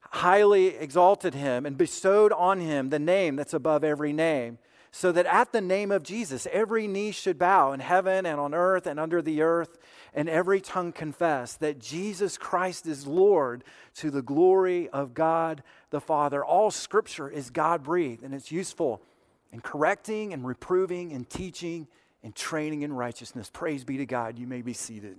highly 0.00 0.68
exalted 0.68 1.34
him 1.34 1.64
and 1.64 1.78
bestowed 1.78 2.32
on 2.32 2.60
him 2.60 2.90
the 2.90 2.98
name 2.98 3.36
that's 3.36 3.54
above 3.54 3.82
every 3.84 4.12
name, 4.12 4.58
so 4.90 5.10
that 5.10 5.24
at 5.24 5.52
the 5.52 5.60
name 5.60 5.90
of 5.90 6.02
Jesus, 6.02 6.46
every 6.52 6.86
knee 6.86 7.12
should 7.12 7.38
bow 7.38 7.72
in 7.72 7.80
heaven 7.80 8.26
and 8.26 8.38
on 8.38 8.52
earth 8.52 8.86
and 8.86 9.00
under 9.00 9.22
the 9.22 9.40
earth, 9.40 9.78
and 10.12 10.28
every 10.28 10.60
tongue 10.60 10.92
confess 10.92 11.54
that 11.54 11.78
Jesus 11.78 12.36
Christ 12.36 12.86
is 12.86 13.06
Lord 13.06 13.64
to 13.94 14.10
the 14.10 14.20
glory 14.20 14.90
of 14.90 15.14
God 15.14 15.62
the 15.88 16.00
Father. 16.00 16.44
All 16.44 16.70
scripture 16.70 17.30
is 17.30 17.48
God 17.48 17.82
breathed, 17.82 18.22
and 18.22 18.34
it's 18.34 18.52
useful 18.52 19.00
in 19.50 19.60
correcting 19.60 20.34
and 20.34 20.46
reproving 20.46 21.12
and 21.12 21.28
teaching 21.28 21.86
and 22.22 22.34
training 22.34 22.82
in 22.82 22.92
righteousness. 22.92 23.50
Praise 23.52 23.84
be 23.84 23.96
to 23.98 24.06
God. 24.06 24.38
You 24.38 24.46
may 24.46 24.62
be 24.62 24.72
seated. 24.72 25.16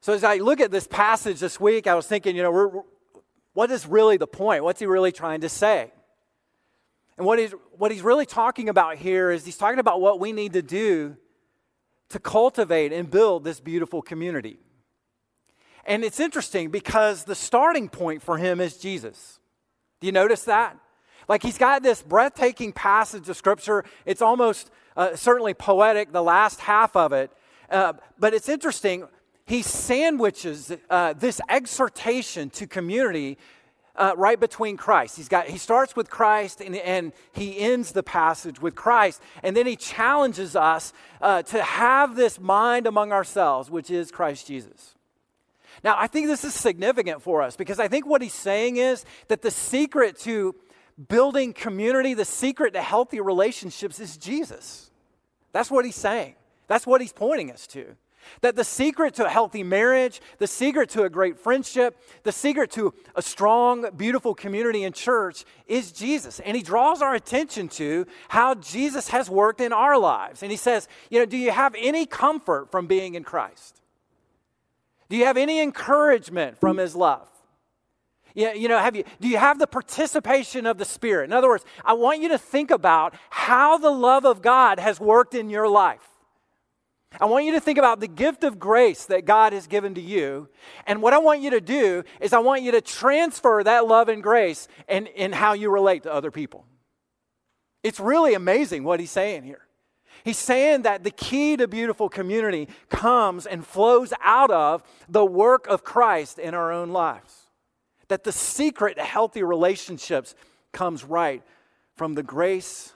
So, 0.00 0.12
as 0.12 0.22
I 0.22 0.36
look 0.36 0.60
at 0.60 0.70
this 0.70 0.86
passage 0.86 1.40
this 1.40 1.58
week, 1.58 1.86
I 1.86 1.94
was 1.94 2.06
thinking, 2.06 2.36
you 2.36 2.42
know, 2.42 2.52
we're, 2.52 2.70
what 3.54 3.70
is 3.70 3.86
really 3.86 4.16
the 4.16 4.26
point? 4.26 4.62
What's 4.62 4.78
he 4.78 4.86
really 4.86 5.10
trying 5.10 5.40
to 5.40 5.48
say? 5.48 5.90
And 7.16 7.26
what 7.26 7.38
he's, 7.38 7.52
what 7.72 7.90
he's 7.90 8.02
really 8.02 8.26
talking 8.26 8.68
about 8.68 8.96
here 8.96 9.30
is 9.30 9.44
he's 9.44 9.56
talking 9.56 9.78
about 9.78 10.00
what 10.00 10.20
we 10.20 10.32
need 10.32 10.52
to 10.52 10.62
do 10.62 11.16
to 12.10 12.18
cultivate 12.18 12.92
and 12.92 13.10
build 13.10 13.42
this 13.42 13.58
beautiful 13.58 14.00
community. 14.00 14.58
And 15.84 16.04
it's 16.04 16.20
interesting 16.20 16.70
because 16.70 17.24
the 17.24 17.34
starting 17.34 17.88
point 17.88 18.22
for 18.22 18.38
him 18.38 18.60
is 18.60 18.76
Jesus. 18.76 19.40
Do 20.00 20.06
you 20.06 20.12
notice 20.12 20.44
that? 20.44 20.76
Like 21.28 21.42
he's 21.42 21.58
got 21.58 21.82
this 21.82 22.02
breathtaking 22.02 22.72
passage 22.72 23.28
of 23.28 23.36
scripture. 23.36 23.84
It's 24.04 24.22
almost 24.22 24.70
uh, 24.96 25.16
certainly 25.16 25.54
poetic, 25.54 26.12
the 26.12 26.22
last 26.22 26.60
half 26.60 26.96
of 26.96 27.12
it. 27.12 27.30
Uh, 27.70 27.94
but 28.18 28.32
it's 28.32 28.48
interesting. 28.48 29.06
He 29.44 29.62
sandwiches 29.62 30.72
uh, 30.90 31.12
this 31.14 31.40
exhortation 31.48 32.50
to 32.50 32.66
community 32.66 33.38
uh, 33.96 34.12
right 34.16 34.38
between 34.38 34.76
Christ. 34.76 35.16
He's 35.16 35.28
got, 35.28 35.46
he 35.46 35.58
starts 35.58 35.96
with 35.96 36.10
Christ 36.10 36.60
and, 36.60 36.76
and, 36.76 37.12
he 37.32 37.58
ends 37.58 37.92
the 37.92 38.02
passage 38.02 38.60
with 38.60 38.74
Christ. 38.74 39.22
And 39.42 39.56
then 39.56 39.66
he 39.66 39.76
challenges 39.76 40.54
us 40.54 40.92
uh, 41.20 41.42
to 41.44 41.62
have 41.62 42.14
this 42.14 42.38
mind 42.38 42.86
among 42.86 43.12
ourselves, 43.12 43.70
which 43.70 43.90
is 43.90 44.10
Christ 44.10 44.46
Jesus. 44.46 44.94
Now, 45.84 45.96
I 45.98 46.06
think 46.06 46.26
this 46.26 46.44
is 46.44 46.54
significant 46.54 47.22
for 47.22 47.42
us 47.42 47.56
because 47.56 47.78
I 47.78 47.88
think 47.88 48.06
what 48.06 48.22
he's 48.22 48.34
saying 48.34 48.76
is 48.76 49.04
that 49.28 49.42
the 49.42 49.50
secret 49.50 50.18
to 50.20 50.54
building 51.08 51.52
community, 51.52 52.14
the 52.14 52.24
secret 52.24 52.72
to 52.72 52.82
healthy 52.82 53.20
relationships 53.20 54.00
is 54.00 54.16
Jesus. 54.16 54.90
That's 55.52 55.70
what 55.70 55.84
he's 55.84 55.96
saying. 55.96 56.34
That's 56.66 56.86
what 56.86 57.00
he's 57.00 57.12
pointing 57.12 57.50
us 57.50 57.66
to. 57.68 57.96
That 58.40 58.56
the 58.56 58.64
secret 58.64 59.14
to 59.14 59.26
a 59.26 59.28
healthy 59.28 59.62
marriage, 59.62 60.20
the 60.38 60.48
secret 60.48 60.90
to 60.90 61.04
a 61.04 61.10
great 61.10 61.38
friendship, 61.38 61.96
the 62.24 62.32
secret 62.32 62.72
to 62.72 62.92
a 63.14 63.22
strong, 63.22 63.86
beautiful 63.96 64.34
community 64.34 64.82
and 64.82 64.94
church 64.94 65.44
is 65.66 65.92
Jesus. 65.92 66.40
And 66.40 66.56
he 66.56 66.62
draws 66.62 67.02
our 67.02 67.14
attention 67.14 67.68
to 67.70 68.06
how 68.28 68.56
Jesus 68.56 69.08
has 69.08 69.30
worked 69.30 69.60
in 69.60 69.72
our 69.72 69.96
lives. 69.96 70.42
And 70.42 70.50
he 70.50 70.56
says, 70.56 70.88
You 71.08 71.20
know, 71.20 71.26
do 71.26 71.36
you 71.36 71.52
have 71.52 71.74
any 71.78 72.04
comfort 72.04 72.70
from 72.70 72.86
being 72.86 73.14
in 73.14 73.22
Christ? 73.22 73.80
Do 75.08 75.16
you 75.16 75.26
have 75.26 75.36
any 75.36 75.60
encouragement 75.60 76.58
from 76.58 76.78
his 76.78 76.96
love? 76.96 77.28
You 78.36 78.68
know, 78.68 78.78
have 78.78 78.94
you, 78.94 79.04
do 79.18 79.28
you 79.28 79.38
have 79.38 79.58
the 79.58 79.66
participation 79.66 80.66
of 80.66 80.76
the 80.76 80.84
Spirit? 80.84 81.24
In 81.24 81.32
other 81.32 81.48
words, 81.48 81.64
I 81.82 81.94
want 81.94 82.20
you 82.20 82.28
to 82.28 82.38
think 82.38 82.70
about 82.70 83.14
how 83.30 83.78
the 83.78 83.90
love 83.90 84.26
of 84.26 84.42
God 84.42 84.78
has 84.78 85.00
worked 85.00 85.34
in 85.34 85.48
your 85.48 85.66
life. 85.66 86.06
I 87.18 87.24
want 87.24 87.46
you 87.46 87.52
to 87.52 87.60
think 87.60 87.78
about 87.78 87.98
the 87.98 88.08
gift 88.08 88.44
of 88.44 88.58
grace 88.58 89.06
that 89.06 89.24
God 89.24 89.54
has 89.54 89.66
given 89.66 89.94
to 89.94 90.02
you. 90.02 90.50
And 90.86 91.00
what 91.00 91.14
I 91.14 91.18
want 91.18 91.40
you 91.40 91.48
to 91.52 91.62
do 91.62 92.02
is 92.20 92.34
I 92.34 92.40
want 92.40 92.60
you 92.60 92.72
to 92.72 92.82
transfer 92.82 93.64
that 93.64 93.86
love 93.86 94.10
and 94.10 94.22
grace 94.22 94.68
in, 94.86 95.06
in 95.06 95.32
how 95.32 95.54
you 95.54 95.70
relate 95.70 96.02
to 96.02 96.12
other 96.12 96.30
people. 96.30 96.66
It's 97.82 98.00
really 98.00 98.34
amazing 98.34 98.84
what 98.84 99.00
he's 99.00 99.10
saying 99.10 99.44
here. 99.44 99.62
He's 100.24 100.36
saying 100.36 100.82
that 100.82 101.04
the 101.04 101.10
key 101.10 101.56
to 101.56 101.66
beautiful 101.66 102.10
community 102.10 102.68
comes 102.90 103.46
and 103.46 103.66
flows 103.66 104.12
out 104.22 104.50
of 104.50 104.82
the 105.08 105.24
work 105.24 105.66
of 105.68 105.84
Christ 105.84 106.38
in 106.38 106.52
our 106.52 106.70
own 106.70 106.90
lives. 106.90 107.45
That 108.08 108.24
the 108.24 108.32
secret 108.32 108.96
to 108.96 109.02
healthy 109.02 109.42
relationships 109.42 110.34
comes 110.72 111.04
right 111.04 111.42
from 111.94 112.14
the 112.14 112.22
grace 112.22 112.92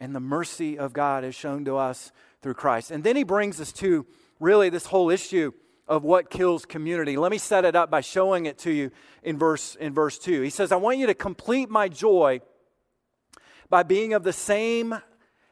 and 0.00 0.14
the 0.14 0.20
mercy 0.20 0.78
of 0.78 0.92
God 0.92 1.24
as 1.24 1.34
shown 1.34 1.64
to 1.66 1.76
us 1.76 2.10
through 2.42 2.54
Christ. 2.54 2.90
And 2.90 3.04
then 3.04 3.16
he 3.16 3.22
brings 3.22 3.60
us 3.60 3.72
to 3.74 4.06
really 4.38 4.70
this 4.70 4.86
whole 4.86 5.10
issue 5.10 5.52
of 5.86 6.04
what 6.04 6.30
kills 6.30 6.64
community. 6.64 7.16
Let 7.16 7.30
me 7.30 7.38
set 7.38 7.64
it 7.64 7.76
up 7.76 7.90
by 7.90 8.00
showing 8.00 8.46
it 8.46 8.58
to 8.58 8.70
you 8.70 8.90
in 9.22 9.38
verse 9.38 9.74
in 9.74 9.92
verse 9.92 10.18
2. 10.18 10.40
He 10.40 10.50
says, 10.50 10.72
"I 10.72 10.76
want 10.76 10.98
you 10.98 11.06
to 11.06 11.14
complete 11.14 11.68
my 11.68 11.88
joy 11.88 12.40
by 13.68 13.82
being 13.82 14.14
of 14.14 14.22
the 14.22 14.32
same 14.32 15.00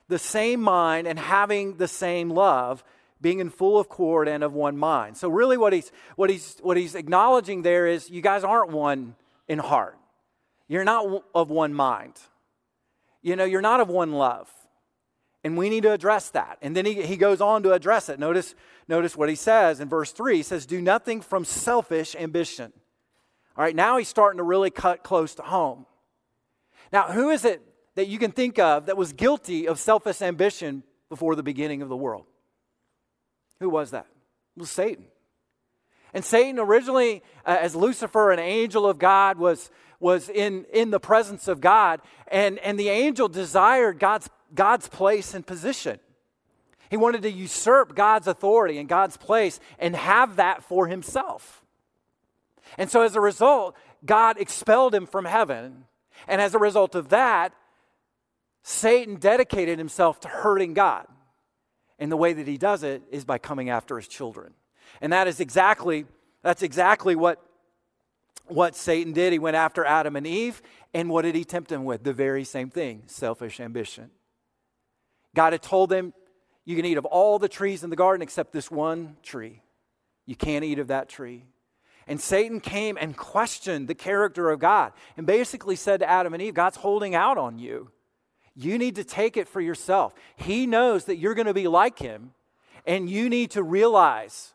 the 0.09 0.19
same 0.19 0.61
mind 0.61 1.07
and 1.07 1.19
having 1.19 1.77
the 1.77 1.89
same 1.89 2.31
love, 2.31 2.83
being 3.21 3.41
in 3.41 3.51
full 3.51 3.79
of 3.79 3.87
accord 3.87 4.29
and 4.29 4.45
of 4.45 4.53
one 4.53 4.77
mind. 4.77 5.17
So 5.17 5.29
really 5.29 5.57
what 5.57 5.73
he's 5.73 5.91
what 6.17 6.31
he's 6.31 6.59
what 6.63 6.77
he's 6.77 6.95
acknowledging 6.95 7.63
there 7.63 7.87
is 7.87 8.11
you 8.11 8.21
guys 8.21 8.45
aren't 8.45 8.71
one 8.71 9.17
in 9.49 9.59
heart. 9.59 9.99
You're 10.69 10.85
not 10.85 11.25
of 11.35 11.51
one 11.51 11.75
mind. 11.75 12.15
You 13.23 13.37
know, 13.37 13.45
you're 13.45 13.63
not 13.63 13.81
of 13.81 13.89
one 13.89 14.13
love. 14.13 14.51
And 15.45 15.57
we 15.57 15.71
need 15.71 15.85
to 15.85 15.93
address 15.93 16.31
that. 16.31 16.59
And 16.63 16.77
then 16.77 16.85
he, 16.85 17.03
he 17.03 17.17
goes 17.17 17.41
on 17.41 17.63
to 17.63 17.73
address 17.73 18.09
it. 18.09 18.19
Notice, 18.19 18.55
notice 18.89 19.17
what 19.17 19.29
he 19.29 19.35
says 19.35 19.81
in 19.81 19.89
verse 19.89 20.13
3. 20.13 20.37
He 20.37 20.43
says, 20.43 20.67
Do 20.67 20.81
nothing 20.81 21.21
from 21.21 21.45
selfish 21.45 22.17
ambition. 22.17 22.73
All 23.57 23.65
right, 23.65 23.75
now 23.75 23.99
he's 23.99 24.09
starting 24.09 24.39
to 24.39 24.45
really 24.45 24.71
cut 24.71 25.03
close 25.03 25.35
to 25.37 25.43
home. 25.43 25.87
Now, 26.93 27.13
who 27.13 27.31
is 27.31 27.45
it 27.45 27.63
that 27.95 28.09
you 28.09 28.19
can 28.19 28.31
think 28.31 28.59
of 28.59 28.87
that 28.87 28.97
was 28.97 29.13
guilty 29.13 29.67
of 29.67 29.79
selfish 29.79 30.23
ambition 30.23 30.83
before 31.09 31.35
the 31.35 31.43
beginning 31.43 31.83
of 31.83 31.89
the 31.89 31.97
world? 31.97 32.27
Who 33.61 33.71
was 33.71 33.91
that? 33.91 34.07
It 34.57 34.61
was 34.61 34.71
Satan. 34.71 35.05
And 36.15 36.25
Satan, 36.25 36.59
originally 36.59 37.23
uh, 37.45 37.59
as 37.61 37.75
Lucifer, 37.75 38.31
an 38.31 38.39
angel 38.39 38.87
of 38.87 38.99
God, 38.99 39.39
was, 39.39 39.71
was 40.01 40.29
in, 40.29 40.65
in 40.73 40.91
the 40.91 41.01
presence 41.01 41.49
of 41.49 41.61
God. 41.61 42.01
And, 42.29 42.59
and 42.61 42.79
the 42.79 42.89
angel 42.89 43.29
desired 43.29 43.99
God's, 43.99 44.31
God's 44.55 44.89
place 44.89 45.35
and 45.35 45.47
position. 45.47 46.01
He 46.91 46.97
wanted 46.97 47.23
to 47.23 47.31
usurp 47.31 47.95
God's 47.95 48.27
authority 48.27 48.79
and 48.79 48.89
God's 48.89 49.17
place 49.17 49.61
and 49.79 49.95
have 49.95 50.37
that 50.37 50.63
for 50.63 50.87
himself. 50.87 51.65
And 52.79 52.91
so, 52.91 53.03
as 53.03 53.15
a 53.15 53.21
result, 53.21 53.77
God 54.05 54.39
expelled 54.39 54.95
him 54.95 55.07
from 55.07 55.25
heaven. 55.25 55.85
And 56.27 56.41
as 56.41 56.55
a 56.55 56.59
result 56.59 56.95
of 56.95 57.11
that, 57.11 57.53
Satan 58.63 59.17
dedicated 59.17 59.79
himself 59.79 60.21
to 60.21 60.29
hurting 60.29 60.75
God. 60.75 61.07
And 61.99 62.13
the 62.13 62.17
way 62.17 62.33
that 62.33 62.47
he 62.47 62.59
does 62.59 62.83
it 62.83 63.03
is 63.11 63.25
by 63.25 63.39
coming 63.39 63.71
after 63.71 63.97
his 63.97 64.09
children. 64.09 64.55
And 65.01 65.13
that 65.13 65.27
is 65.27 65.41
exactly 65.41 66.07
that's 66.43 66.63
exactly 66.63 67.17
what 67.17 67.43
what 68.47 68.75
Satan 68.75 69.13
did. 69.13 69.33
He 69.33 69.39
went 69.39 69.57
after 69.57 69.85
Adam 69.85 70.17
and 70.17 70.27
Eve, 70.27 70.63
and 70.95 71.11
what 71.11 71.23
did 71.23 71.35
he 71.35 71.45
tempt 71.45 71.69
them 71.69 71.85
with? 71.85 72.03
The 72.03 72.13
very 72.13 72.45
same 72.45 72.71
thing, 72.71 73.03
selfish 73.07 73.61
ambition. 73.61 74.11
God 75.35 75.53
had 75.53 75.63
told 75.63 75.91
them, 75.91 76.15
you 76.65 76.75
can 76.77 76.85
eat 76.85 76.99
of 76.99 77.05
all 77.05 77.39
the 77.39 77.49
trees 77.49 77.85
in 77.85 77.91
the 77.91 77.97
garden 77.97 78.23
except 78.23 78.53
this 78.53 78.71
one 78.71 79.17
tree. 79.23 79.63
You 80.27 80.37
can't 80.37 80.65
eat 80.65 80.79
of 80.79 80.89
that 80.89 81.09
tree. 81.09 81.45
And 82.07 82.21
Satan 82.21 82.61
came 82.61 82.97
and 82.99 83.17
questioned 83.17 83.87
the 83.87 83.95
character 83.95 84.51
of 84.51 84.61
God 84.61 84.93
and 85.17 85.27
basically 85.27 85.77
said 85.77 86.01
to 86.01 86.09
Adam 86.09 86.33
and 86.33 86.43
Eve, 86.43 86.55
God's 86.55 86.79
holding 86.79 87.15
out 87.15 87.37
on 87.37 87.59
you. 87.59 87.91
You 88.61 88.77
need 88.77 88.97
to 88.97 89.05
take 89.05 89.37
it 89.37 89.47
for 89.47 89.61
yourself. 89.61 90.15
He 90.35 90.67
knows 90.67 91.05
that 91.05 91.17
you're 91.17 91.35
going 91.35 91.47
to 91.47 91.55
be 91.55 91.69
like 91.69 92.01
him, 92.01 92.33
and 92.85 93.09
you 93.09 93.29
need 93.29 93.53
to 93.53 93.63
realize, 93.63 94.53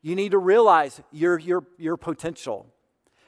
you 0.00 0.16
need 0.16 0.30
to 0.30 0.38
realize 0.38 1.02
your, 1.10 1.38
your, 1.38 1.66
your 1.76 1.98
potential. 1.98 2.66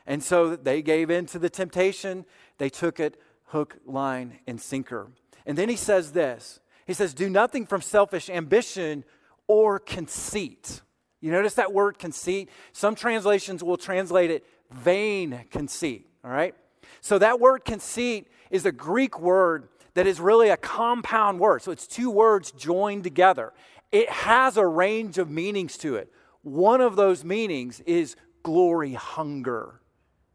And 0.07 0.23
so 0.23 0.57
they 0.57 0.81
gave 0.81 1.11
in 1.11 1.27
to 1.27 1.39
the 1.39 1.51
temptation. 1.51 2.25
They 2.57 2.71
took 2.71 3.01
it 3.01 3.21
hook, 3.49 3.77
line, 3.85 4.39
and 4.47 4.59
sinker. 4.59 5.09
And 5.45 5.59
then 5.59 5.69
he 5.69 5.77
says 5.77 6.13
this 6.13 6.59
He 6.87 6.95
says, 6.95 7.13
Do 7.13 7.29
nothing 7.29 7.67
from 7.67 7.83
selfish 7.83 8.31
ambition 8.31 9.05
or 9.47 9.79
conceit. 9.79 10.81
You 11.21 11.33
notice 11.33 11.53
that 11.55 11.75
word 11.75 11.99
conceit? 11.99 12.49
Some 12.73 12.95
translations 12.95 13.63
will 13.63 13.77
translate 13.77 14.31
it 14.31 14.47
vain 14.71 15.45
conceit, 15.51 16.07
all 16.25 16.31
right? 16.31 16.55
So 17.03 17.19
that 17.19 17.41
word 17.41 17.67
conceit 17.67 18.29
is 18.51 18.65
a 18.65 18.73
Greek 18.73 19.21
word 19.21 19.69
that 19.95 20.07
is 20.07 20.21
really 20.21 20.51
a 20.51 20.57
compound 20.57 21.41
word. 21.41 21.63
So 21.63 21.73
it's 21.73 21.87
two 21.87 22.11
words 22.11 22.53
joined 22.53 23.05
together. 23.05 23.53
It 23.91 24.11
has 24.11 24.57
a 24.57 24.67
range 24.67 25.19
of 25.19 25.31
meanings 25.31 25.79
to 25.79 25.97
it. 25.97 26.13
One 26.43 26.81
of 26.81 26.97
those 26.97 27.25
meanings 27.25 27.81
is 27.81 28.17
glory 28.43 28.95
hunger, 28.95 29.81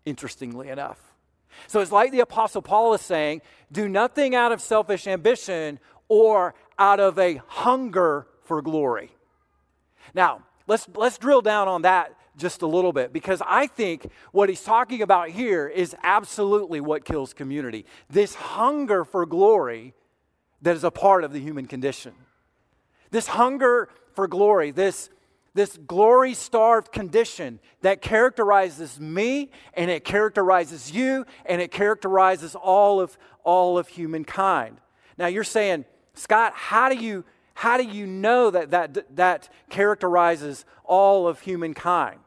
interestingly 0.05 0.69
enough. 0.69 0.99
So 1.67 1.81
it's 1.81 1.91
like 1.91 2.11
the 2.11 2.21
Apostle 2.21 2.61
Paul 2.61 2.93
is 2.93 3.01
saying 3.01 3.41
do 3.71 3.87
nothing 3.87 4.33
out 4.33 4.51
of 4.51 4.61
selfish 4.61 5.07
ambition 5.07 5.79
or 6.07 6.55
out 6.77 6.99
of 6.99 7.19
a 7.19 7.41
hunger 7.47 8.27
for 8.43 8.61
glory. 8.61 9.11
Now, 10.13 10.41
let's, 10.67 10.87
let's 10.95 11.17
drill 11.17 11.41
down 11.41 11.67
on 11.67 11.83
that 11.83 12.15
just 12.39 12.61
a 12.61 12.67
little 12.67 12.93
bit 12.93 13.13
because 13.13 13.41
I 13.45 13.67
think 13.67 14.09
what 14.31 14.49
he's 14.49 14.63
talking 14.63 15.01
about 15.01 15.29
here 15.29 15.67
is 15.67 15.95
absolutely 16.03 16.81
what 16.81 17.05
kills 17.05 17.33
community. 17.33 17.85
This 18.09 18.33
hunger 18.35 19.05
for 19.05 19.25
glory 19.25 19.93
that 20.61 20.75
is 20.75 20.83
a 20.83 20.91
part 20.91 21.23
of 21.23 21.31
the 21.31 21.39
human 21.39 21.65
condition. 21.67 22.13
This 23.11 23.27
hunger 23.27 23.89
for 24.13 24.27
glory, 24.27 24.71
this, 24.71 25.09
this 25.53 25.77
glory 25.77 26.33
starved 26.33 26.91
condition 26.91 27.59
that 27.81 28.01
characterizes 28.01 28.99
me 28.99 29.51
and 29.73 29.89
it 29.89 30.03
characterizes 30.03 30.91
you 30.91 31.25
and 31.45 31.61
it 31.61 31.71
characterizes 31.71 32.55
all 32.55 32.99
of, 32.99 33.17
all 33.43 33.77
of 33.77 33.87
humankind. 33.87 34.77
Now 35.17 35.27
you're 35.27 35.43
saying, 35.43 35.85
Scott, 36.13 36.53
how 36.55 36.89
do 36.89 36.95
you 36.95 37.23
how 37.53 37.75
do 37.75 37.83
you 37.83 38.07
know 38.07 38.51
that 38.51 38.71
that, 38.71 39.15
that 39.17 39.49
characterizes 39.69 40.63
all 40.85 41.27
of 41.27 41.41
humankind? 41.41 42.19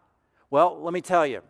Well, 0.53 0.83
let 0.83 0.93
me 0.93 1.01
tell 1.01 1.27
you. 1.27 1.41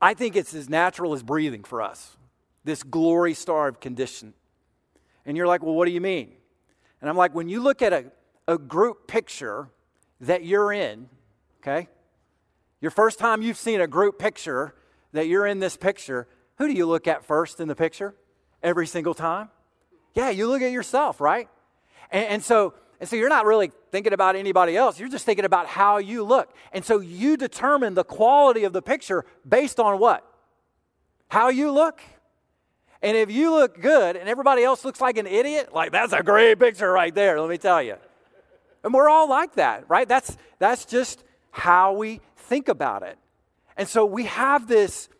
I 0.00 0.14
think 0.14 0.34
it's 0.34 0.54
as 0.54 0.66
natural 0.66 1.12
as 1.12 1.22
breathing 1.22 1.62
for 1.62 1.82
us, 1.82 2.16
this 2.64 2.82
glory 2.82 3.34
starved 3.34 3.82
condition. 3.82 4.32
And 5.26 5.36
you're 5.36 5.46
like, 5.46 5.62
well, 5.62 5.74
what 5.74 5.84
do 5.84 5.92
you 5.92 6.00
mean? 6.00 6.32
And 7.02 7.10
I'm 7.10 7.18
like, 7.18 7.34
when 7.34 7.50
you 7.50 7.60
look 7.60 7.82
at 7.82 7.92
a, 7.92 8.06
a 8.48 8.56
group 8.56 9.06
picture 9.06 9.68
that 10.22 10.42
you're 10.42 10.72
in, 10.72 11.10
okay? 11.60 11.88
Your 12.80 12.90
first 12.90 13.18
time 13.18 13.42
you've 13.42 13.58
seen 13.58 13.82
a 13.82 13.86
group 13.86 14.18
picture 14.18 14.74
that 15.12 15.26
you're 15.26 15.46
in 15.46 15.58
this 15.58 15.76
picture, 15.76 16.26
who 16.56 16.68
do 16.68 16.72
you 16.72 16.86
look 16.86 17.06
at 17.06 17.26
first 17.26 17.60
in 17.60 17.68
the 17.68 17.76
picture? 17.76 18.14
Every 18.62 18.86
single 18.86 19.12
time? 19.12 19.50
Yeah, 20.14 20.30
you 20.30 20.48
look 20.48 20.62
at 20.62 20.72
yourself, 20.72 21.20
right? 21.20 21.50
And, 22.10 22.26
and, 22.26 22.42
so, 22.42 22.72
and 23.00 23.08
so 23.08 23.16
you're 23.16 23.28
not 23.28 23.44
really 23.44 23.70
thinking 23.90 24.12
about 24.12 24.36
anybody 24.36 24.76
else. 24.76 24.98
You're 24.98 25.08
just 25.08 25.26
thinking 25.26 25.44
about 25.44 25.66
how 25.66 25.98
you 25.98 26.22
look. 26.22 26.54
And 26.72 26.84
so 26.84 27.00
you 27.00 27.36
determine 27.36 27.94
the 27.94 28.04
quality 28.04 28.64
of 28.64 28.72
the 28.72 28.82
picture 28.82 29.24
based 29.46 29.78
on 29.78 29.98
what? 29.98 30.24
How 31.28 31.48
you 31.48 31.70
look. 31.70 32.00
And 33.02 33.16
if 33.16 33.30
you 33.30 33.50
look 33.50 33.80
good 33.80 34.16
and 34.16 34.28
everybody 34.28 34.64
else 34.64 34.84
looks 34.84 35.00
like 35.00 35.18
an 35.18 35.26
idiot, 35.26 35.74
like 35.74 35.92
that's 35.92 36.14
a 36.14 36.22
great 36.22 36.58
picture 36.58 36.90
right 36.90 37.14
there, 37.14 37.38
let 37.40 37.50
me 37.50 37.58
tell 37.58 37.82
you. 37.82 37.96
And 38.82 38.94
we're 38.94 39.10
all 39.10 39.28
like 39.28 39.54
that, 39.56 39.84
right? 39.88 40.08
That's, 40.08 40.36
that's 40.58 40.86
just 40.86 41.22
how 41.50 41.92
we 41.92 42.20
think 42.36 42.68
about 42.68 43.02
it. 43.02 43.18
And 43.76 43.86
so 43.86 44.06
we 44.06 44.24
have 44.24 44.68
this 44.68 45.10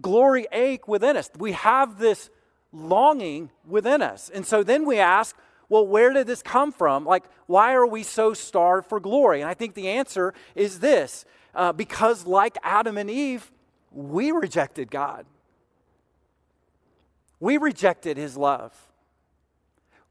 glory 0.00 0.46
ache 0.52 0.88
within 0.88 1.16
us. 1.16 1.30
We 1.38 1.52
have 1.52 1.98
this 1.98 2.30
longing 2.72 3.50
within 3.66 4.00
us. 4.00 4.30
And 4.32 4.46
so 4.46 4.62
then 4.62 4.86
we 4.86 4.98
ask, 4.98 5.36
well, 5.68 5.86
where 5.86 6.12
did 6.12 6.26
this 6.26 6.42
come 6.42 6.72
from? 6.72 7.04
Like, 7.04 7.24
why 7.46 7.74
are 7.74 7.86
we 7.86 8.02
so 8.02 8.32
starved 8.32 8.88
for 8.88 9.00
glory? 9.00 9.40
And 9.40 9.50
I 9.50 9.54
think 9.54 9.74
the 9.74 9.88
answer 9.88 10.32
is 10.54 10.80
this 10.80 11.24
uh, 11.54 11.72
because, 11.72 12.26
like 12.26 12.56
Adam 12.62 12.96
and 12.96 13.10
Eve, 13.10 13.50
we 13.92 14.30
rejected 14.30 14.90
God. 14.90 15.26
We 17.40 17.56
rejected 17.56 18.16
his 18.16 18.36
love. 18.36 18.74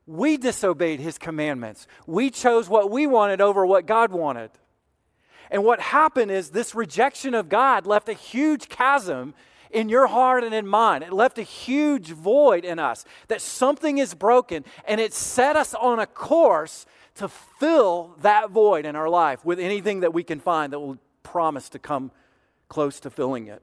We 0.06 0.38
disobeyed 0.38 1.00
his 1.00 1.18
commandments. 1.18 1.88
We 2.06 2.30
chose 2.30 2.70
what 2.70 2.90
we 2.90 3.08
wanted 3.08 3.42
over 3.42 3.66
what 3.66 3.86
God 3.86 4.12
wanted. 4.12 4.52
And 5.52 5.64
what 5.64 5.80
happened 5.80 6.32
is 6.32 6.50
this 6.50 6.76
rejection 6.76 7.34
of 7.34 7.50
God 7.50 7.86
left 7.86 8.10
a 8.10 8.14
huge 8.14 8.70
chasm 8.70 9.34
in 9.72 9.90
your 9.90 10.08
heart 10.08 10.44
and 10.44 10.54
in 10.54 10.68
mine. 10.68 11.04
It 11.04 11.14
left 11.14 11.38
a 11.38 11.44
huge 11.44 12.10
void 12.12 12.66
in 12.66 12.80
us 12.80 13.06
that 13.28 13.42
something 13.42 13.98
is 13.98 14.14
broken, 14.14 14.66
and 14.88 15.02
it 15.02 15.14
set 15.14 15.56
us 15.56 15.74
on 15.74 16.00
a 16.00 16.08
course 16.08 16.86
to 17.16 17.28
fill 17.28 18.16
that 18.22 18.52
void 18.52 18.86
in 18.86 18.96
our 18.96 19.10
life 19.10 19.44
with 19.44 19.60
anything 19.60 20.02
that 20.02 20.14
we 20.14 20.24
can 20.24 20.40
find 20.40 20.72
that 20.74 20.80
will 20.80 20.98
promise 21.24 21.70
to 21.70 21.80
come 21.80 22.12
close 22.70 23.00
to 23.00 23.10
filling 23.10 23.48
it. 23.48 23.62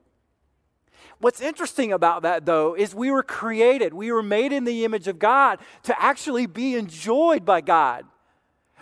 What's 1.18 1.40
interesting 1.40 1.92
about 1.92 2.23
that, 2.23 2.44
though, 2.44 2.75
is 2.75 2.94
we 2.94 3.11
were 3.11 3.23
created, 3.23 3.94
we 3.94 4.12
were 4.12 4.23
made 4.23 4.52
in 4.52 4.64
the 4.64 4.84
image 4.84 5.08
of 5.08 5.18
God 5.18 5.58
to 5.84 6.02
actually 6.02 6.46
be 6.46 6.75
enjoyed 6.75 7.44
by 7.44 7.61
God. 7.61 8.04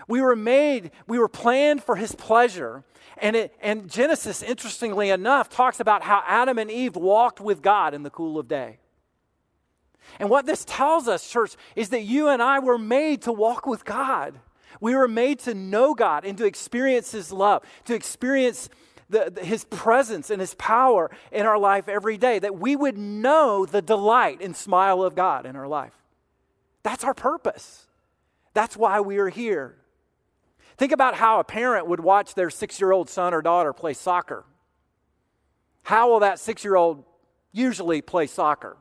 We 0.08 0.20
were 0.20 0.36
made, 0.36 0.90
we 1.06 1.18
were 1.18 1.28
planned 1.28 1.82
for 1.82 1.96
His 1.96 2.14
pleasure. 2.14 2.84
And, 3.22 3.36
it, 3.36 3.54
and 3.62 3.88
Genesis, 3.88 4.42
interestingly 4.42 5.10
enough, 5.10 5.48
talks 5.48 5.78
about 5.78 6.02
how 6.02 6.24
Adam 6.26 6.58
and 6.58 6.68
Eve 6.68 6.96
walked 6.96 7.40
with 7.40 7.62
God 7.62 7.94
in 7.94 8.02
the 8.02 8.10
cool 8.10 8.36
of 8.36 8.48
day. 8.48 8.80
And 10.18 10.28
what 10.28 10.44
this 10.44 10.64
tells 10.64 11.06
us, 11.06 11.30
church, 11.30 11.54
is 11.76 11.90
that 11.90 12.02
you 12.02 12.28
and 12.28 12.42
I 12.42 12.58
were 12.58 12.78
made 12.78 13.22
to 13.22 13.32
walk 13.32 13.64
with 13.64 13.84
God. 13.84 14.40
We 14.80 14.96
were 14.96 15.06
made 15.06 15.38
to 15.40 15.54
know 15.54 15.94
God 15.94 16.24
and 16.24 16.36
to 16.38 16.44
experience 16.44 17.12
His 17.12 17.30
love, 17.30 17.62
to 17.84 17.94
experience 17.94 18.68
the, 19.08 19.30
the, 19.32 19.44
His 19.44 19.64
presence 19.66 20.28
and 20.28 20.40
His 20.40 20.54
power 20.54 21.08
in 21.30 21.46
our 21.46 21.58
life 21.58 21.88
every 21.88 22.18
day, 22.18 22.40
that 22.40 22.58
we 22.58 22.74
would 22.74 22.98
know 22.98 23.64
the 23.64 23.80
delight 23.82 24.40
and 24.40 24.56
smile 24.56 25.00
of 25.00 25.14
God 25.14 25.46
in 25.46 25.54
our 25.54 25.68
life. 25.68 25.94
That's 26.82 27.04
our 27.04 27.14
purpose. 27.14 27.86
That's 28.52 28.76
why 28.76 28.98
we 28.98 29.18
are 29.18 29.28
here. 29.28 29.76
Think 30.82 30.90
about 30.90 31.14
how 31.14 31.38
a 31.38 31.44
parent 31.44 31.86
would 31.86 32.00
watch 32.00 32.34
their 32.34 32.50
six 32.50 32.80
year 32.80 32.90
old 32.90 33.08
son 33.08 33.34
or 33.34 33.40
daughter 33.40 33.72
play 33.72 33.94
soccer. 33.94 34.44
How 35.84 36.10
will 36.10 36.18
that 36.18 36.40
six 36.40 36.64
year 36.64 36.74
old 36.74 37.04
usually 37.52 38.02
play 38.02 38.26
soccer? 38.26 38.76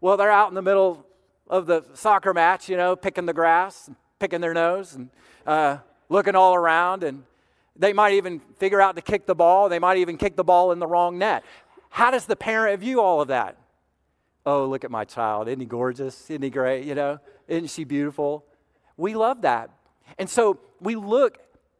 Well, 0.00 0.16
they're 0.16 0.30
out 0.30 0.50
in 0.50 0.54
the 0.54 0.62
middle 0.62 1.04
of 1.48 1.66
the 1.66 1.84
soccer 1.94 2.32
match, 2.32 2.68
you 2.68 2.76
know, 2.76 2.94
picking 2.94 3.26
the 3.26 3.32
grass, 3.32 3.88
and 3.88 3.96
picking 4.20 4.40
their 4.40 4.54
nose, 4.54 4.94
and 4.94 5.10
uh, 5.48 5.78
looking 6.08 6.36
all 6.36 6.54
around. 6.54 7.02
And 7.02 7.24
they 7.74 7.92
might 7.92 8.14
even 8.14 8.38
figure 8.38 8.80
out 8.80 8.94
to 8.94 9.02
kick 9.02 9.26
the 9.26 9.34
ball. 9.34 9.68
They 9.68 9.80
might 9.80 9.96
even 9.98 10.16
kick 10.16 10.36
the 10.36 10.44
ball 10.44 10.70
in 10.70 10.78
the 10.78 10.86
wrong 10.86 11.18
net. 11.18 11.42
How 11.88 12.12
does 12.12 12.26
the 12.26 12.36
parent 12.36 12.78
view 12.78 13.00
all 13.00 13.20
of 13.20 13.26
that? 13.26 13.56
Oh, 14.46 14.64
look 14.66 14.84
at 14.84 14.92
my 14.92 15.04
child. 15.04 15.48
Isn't 15.48 15.58
he 15.58 15.66
gorgeous? 15.66 16.30
Isn't 16.30 16.42
he 16.44 16.50
great? 16.50 16.84
You 16.84 16.94
know, 16.94 17.18
isn't 17.48 17.70
she 17.70 17.82
beautiful? 17.82 18.44
We 18.96 19.16
love 19.16 19.42
that. 19.42 19.70
And 20.18 20.28
so 20.28 20.58
we 20.80 20.96
look 20.96 21.38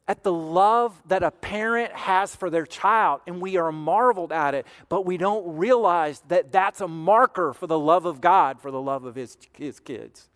at 0.08 0.24
the 0.24 0.32
love 0.32 1.00
that 1.06 1.22
a 1.22 1.30
parent 1.30 1.92
has 1.92 2.34
for 2.34 2.50
their 2.50 2.66
child 2.66 3.20
and 3.26 3.40
we 3.40 3.56
are 3.56 3.70
marveled 3.70 4.32
at 4.32 4.54
it, 4.54 4.66
but 4.88 5.06
we 5.06 5.16
don't 5.16 5.56
realize 5.56 6.20
that 6.26 6.50
that's 6.50 6.80
a 6.80 6.88
marker 6.88 7.52
for 7.52 7.68
the 7.68 7.78
love 7.78 8.06
of 8.06 8.20
God, 8.20 8.60
for 8.60 8.72
the 8.72 8.80
love 8.80 9.04
of 9.04 9.14
his, 9.14 9.36
his 9.52 9.78
kids. 9.78 10.28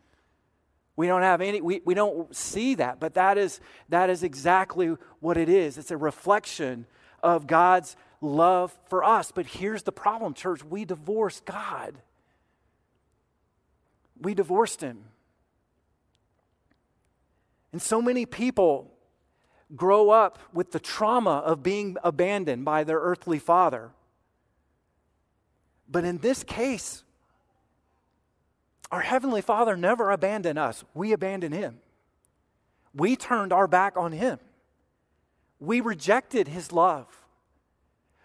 We 0.96 1.08
don't 1.08 1.22
have 1.22 1.40
any, 1.40 1.60
we, 1.60 1.82
we 1.84 1.94
don't 1.94 2.34
see 2.34 2.76
that, 2.76 3.00
but 3.00 3.14
that 3.14 3.36
is, 3.36 3.60
that 3.88 4.10
is 4.10 4.22
exactly 4.22 4.94
what 5.18 5.36
it 5.36 5.48
is. 5.48 5.76
It's 5.76 5.90
a 5.90 5.96
reflection 5.96 6.86
of 7.20 7.48
God's 7.48 7.96
love 8.20 8.76
for 8.88 9.02
us. 9.02 9.32
But 9.32 9.46
here's 9.46 9.82
the 9.82 9.92
problem, 9.92 10.34
church 10.34 10.64
we 10.64 10.84
divorced 10.84 11.44
God, 11.44 11.94
we 14.20 14.34
divorced 14.34 14.80
Him. 14.80 15.06
And 17.74 17.82
so 17.82 18.00
many 18.00 18.24
people 18.24 18.92
grow 19.74 20.10
up 20.10 20.38
with 20.52 20.70
the 20.70 20.78
trauma 20.78 21.38
of 21.38 21.64
being 21.64 21.96
abandoned 22.04 22.64
by 22.64 22.84
their 22.84 23.00
earthly 23.00 23.40
father. 23.40 23.90
But 25.88 26.04
in 26.04 26.18
this 26.18 26.44
case, 26.44 27.02
our 28.92 29.00
Heavenly 29.00 29.40
Father 29.40 29.76
never 29.76 30.12
abandoned 30.12 30.56
us, 30.56 30.84
we 30.94 31.10
abandoned 31.10 31.52
Him. 31.52 31.80
We 32.94 33.16
turned 33.16 33.52
our 33.52 33.66
back 33.66 33.96
on 33.96 34.12
Him. 34.12 34.38
We 35.58 35.80
rejected 35.80 36.46
His 36.46 36.70
love. 36.70 37.08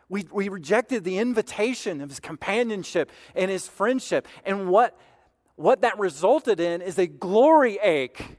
We, 0.09 0.27
we 0.31 0.47
rejected 0.49 1.03
the 1.03 1.17
invitation 1.17 2.01
of 2.01 2.09
His 2.09 2.19
companionship 2.19 3.11
and 3.33 3.49
His 3.49 3.67
friendship. 3.67 4.27
And 4.45 4.69
what, 4.69 4.95
what 5.55 5.81
that 5.81 5.97
resulted 5.97 6.59
in 6.59 6.83
is 6.83 6.99
a 6.99 7.07
glory 7.07 7.79
ache 7.81 8.37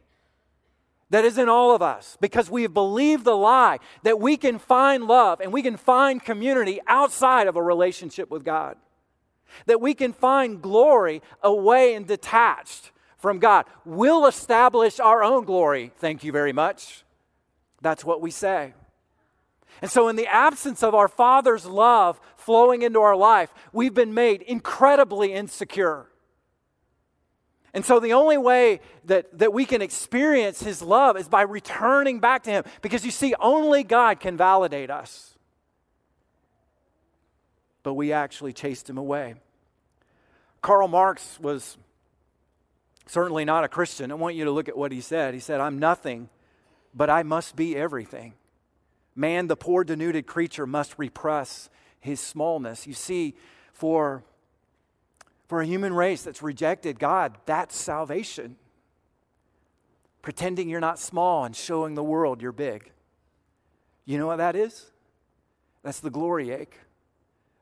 that 1.11 1.25
is 1.25 1.38
in 1.38 1.49
all 1.49 1.75
of 1.75 1.83
us 1.83 2.17
because 2.21 2.49
we 2.49 2.62
have 2.62 2.73
believed 2.73 3.25
the 3.25 3.37
lie 3.37 3.79
that 4.05 4.21
we 4.21 4.37
can 4.37 4.59
find 4.59 5.05
love 5.05 5.40
and 5.40 5.52
we 5.52 5.62
can 5.62 5.76
find 5.76 6.25
community 6.25 6.81
outside 6.87 7.49
of 7.49 7.57
a 7.57 7.62
relationship 7.62 8.31
with 8.31 8.45
God. 8.45 8.76
That 9.67 9.81
we 9.81 9.95
can 9.95 10.12
find 10.12 10.62
glory 10.62 11.23
away 11.43 11.95
and 11.95 12.07
detached 12.07 12.93
from 13.19 13.40
God. 13.40 13.67
We'll 13.85 14.26
establish 14.26 15.00
our 15.00 15.25
own 15.25 15.45
glory. 15.45 15.93
Thank 15.97 16.23
you 16.23 16.31
very 16.31 16.52
much. 16.52 17.05
That's 17.83 18.05
what 18.05 18.21
we 18.21 18.31
say. 18.31 18.75
And 19.83 19.90
so, 19.90 20.09
in 20.09 20.17
the 20.17 20.26
absence 20.26 20.83
of 20.83 20.95
our 20.95 21.09
Father's 21.09 21.64
love 21.64 22.21
flowing 22.37 22.83
into 22.83 23.00
our 23.00 23.17
life, 23.17 23.52
we've 23.73 23.95
been 23.95 24.12
made 24.12 24.43
incredibly 24.43 25.33
insecure. 25.33 26.10
And 27.73 27.85
so 27.85 28.00
the 28.00 28.12
only 28.12 28.37
way 28.37 28.81
that, 29.05 29.39
that 29.39 29.53
we 29.53 29.65
can 29.65 29.81
experience 29.81 30.62
his 30.62 30.83
love 30.83 31.17
is 31.17 31.29
by 31.29 31.43
returning 31.43 32.19
back 32.19 32.43
to 32.45 32.50
him. 32.50 32.65
Because 32.83 33.04
you 33.04 33.11
see, 33.11 33.35
only 33.39 33.85
God 33.85 34.19
can 34.19 34.37
validate 34.37 34.91
us. 34.91 35.39
But 37.83 37.95
we 37.95 38.13
actually 38.13 38.52
chased 38.52 38.91
him 38.91 38.99
away. 38.99 39.35
Karl 40.63 40.89
Marx 40.89 41.39
was 41.41 41.78
certainly 43.06 43.45
not 43.45 43.65
a 43.65 43.69
Christian. 43.69 44.11
I 44.11 44.15
want 44.15 44.35
you 44.35 44.45
to 44.45 44.50
look 44.50 44.69
at 44.69 44.76
what 44.76 44.93
he 44.93 45.00
said. 45.00 45.33
He 45.35 45.41
said, 45.41 45.61
I'm 45.61 45.78
nothing, 45.78 46.28
but 46.95 47.09
I 47.09 47.23
must 47.23 47.56
be 47.56 47.76
everything. 47.76 48.35
Man, 49.15 49.47
the 49.47 49.56
poor 49.56 49.85
denuded 49.85 50.26
creature, 50.26 50.67
must 50.67 50.99
repress 50.99 51.71
his 51.99 52.21
smallness. 52.21 52.87
You 52.87 52.95
see, 52.95 53.35
for 53.73 54.25
for 55.50 55.60
a 55.60 55.67
human 55.67 55.93
race 55.93 56.23
that's 56.23 56.45
rejected 56.45 57.00
God, 57.00 57.36
that's 57.45 57.75
salvation. 57.75 58.54
Pretending 60.23 60.69
you're 60.69 60.78
not 60.78 60.97
small 60.97 61.45
and 61.45 61.56
showing 61.56 61.97
the 61.97 62.04
world 62.04 62.41
you're 62.41 62.52
big. 62.52 62.93
You 64.04 64.17
know 64.17 64.28
what 64.28 64.36
that 64.36 64.54
is? 64.54 64.93
That's 65.82 65.99
the 65.99 66.08
glory 66.08 66.52
ache. 66.52 66.78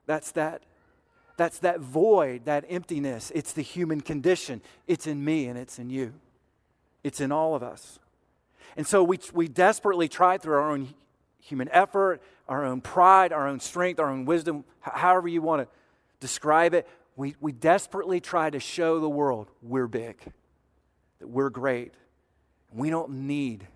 That's 0.04 0.32
that 0.32 0.64
that's 1.38 1.60
that 1.60 1.80
void, 1.80 2.44
that 2.44 2.66
emptiness. 2.68 3.32
It's 3.34 3.54
the 3.54 3.62
human 3.62 4.02
condition. 4.02 4.60
It's 4.86 5.06
in 5.06 5.24
me 5.24 5.46
and 5.46 5.58
it's 5.58 5.78
in 5.78 5.88
you. 5.88 6.12
It's 7.02 7.22
in 7.22 7.32
all 7.32 7.54
of 7.54 7.62
us. 7.62 7.98
And 8.76 8.86
so 8.86 9.02
we, 9.02 9.18
we 9.32 9.48
desperately 9.48 10.08
try 10.08 10.36
through 10.36 10.56
our 10.56 10.70
own 10.70 10.92
human 11.40 11.70
effort, 11.70 12.20
our 12.50 12.66
own 12.66 12.82
pride, 12.82 13.32
our 13.32 13.48
own 13.48 13.60
strength, 13.60 13.98
our 13.98 14.10
own 14.10 14.26
wisdom, 14.26 14.64
however 14.80 15.26
you 15.26 15.40
want 15.40 15.62
to 15.62 15.68
describe 16.20 16.74
it 16.74 16.86
we, 17.18 17.34
we 17.40 17.50
desperately 17.50 18.20
try 18.20 18.48
to 18.48 18.60
show 18.60 19.00
the 19.00 19.08
world 19.08 19.50
we're 19.60 19.88
big, 19.88 20.16
that 21.18 21.26
we're 21.26 21.50
great. 21.50 21.92
We 22.72 22.90
don't 22.90 23.26
need 23.26 23.66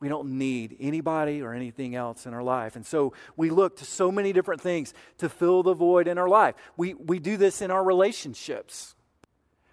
we 0.00 0.08
don't 0.08 0.38
need 0.38 0.76
anybody 0.78 1.42
or 1.42 1.52
anything 1.52 1.96
else 1.96 2.24
in 2.24 2.32
our 2.32 2.42
life. 2.42 2.76
And 2.76 2.86
so 2.86 3.14
we 3.36 3.50
look 3.50 3.78
to 3.78 3.84
so 3.84 4.12
many 4.12 4.32
different 4.32 4.60
things 4.60 4.94
to 5.18 5.28
fill 5.28 5.64
the 5.64 5.74
void 5.74 6.06
in 6.06 6.18
our 6.18 6.28
life. 6.28 6.54
We, 6.76 6.94
we 6.94 7.18
do 7.18 7.36
this 7.36 7.60
in 7.62 7.72
our 7.72 7.82
relationships. 7.82 8.94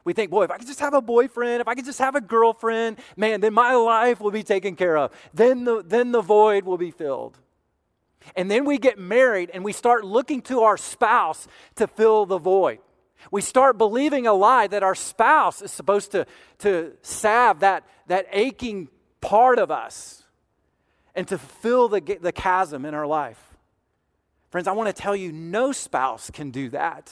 We 0.04 0.14
think, 0.14 0.32
boy, 0.32 0.46
if 0.46 0.50
I 0.50 0.58
could 0.58 0.66
just 0.66 0.80
have 0.80 0.96
a 0.96 1.02
boyfriend, 1.02 1.62
if 1.62 1.68
I 1.68 1.76
could 1.76 1.86
just 1.86 2.00
have 2.00 2.16
a 2.16 2.22
girlfriend, 2.22 2.98
man, 3.16 3.40
then 3.40 3.54
my 3.54 3.76
life 3.76 4.20
will 4.20 4.32
be 4.32 4.42
taken 4.42 4.76
care 4.76 4.98
of. 4.98 5.12
Then 5.32 5.64
the, 5.64 5.84
then 5.86 6.12
the 6.12 6.22
void 6.22 6.64
will 6.64 6.80
be 6.80 6.90
filled. 6.90 7.38
And 8.36 8.50
then 8.50 8.66
we 8.66 8.80
get 8.80 8.98
married 8.98 9.52
and 9.54 9.64
we 9.64 9.74
start 9.74 10.04
looking 10.04 10.42
to 10.44 10.62
our 10.62 10.76
spouse 10.76 11.48
to 11.76 11.86
fill 11.86 12.26
the 12.26 12.40
void. 12.40 12.80
We 13.32 13.42
start 13.42 13.78
believing 13.78 14.28
a 14.28 14.34
lie 14.34 14.68
that 14.68 14.84
our 14.84 14.96
spouse 14.96 15.62
is 15.62 15.72
supposed 15.72 16.12
to, 16.12 16.26
to 16.60 16.94
salve 17.02 17.60
that, 17.62 17.84
that 18.08 18.28
aching 18.32 18.90
part 19.22 19.58
of 19.60 19.72
us 19.72 20.24
and 21.16 21.28
to 21.28 21.38
fill 21.38 21.88
the, 21.88 22.02
the 22.22 22.32
chasm 22.32 22.86
in 22.86 22.94
our 22.94 23.08
life. 23.08 23.56
Friends, 24.50 24.68
I 24.68 24.74
want 24.74 24.94
to 24.94 25.02
tell 25.02 25.16
you, 25.16 25.32
no 25.32 25.72
spouse 25.72 26.30
can 26.30 26.52
do 26.52 26.70
that. 26.70 27.12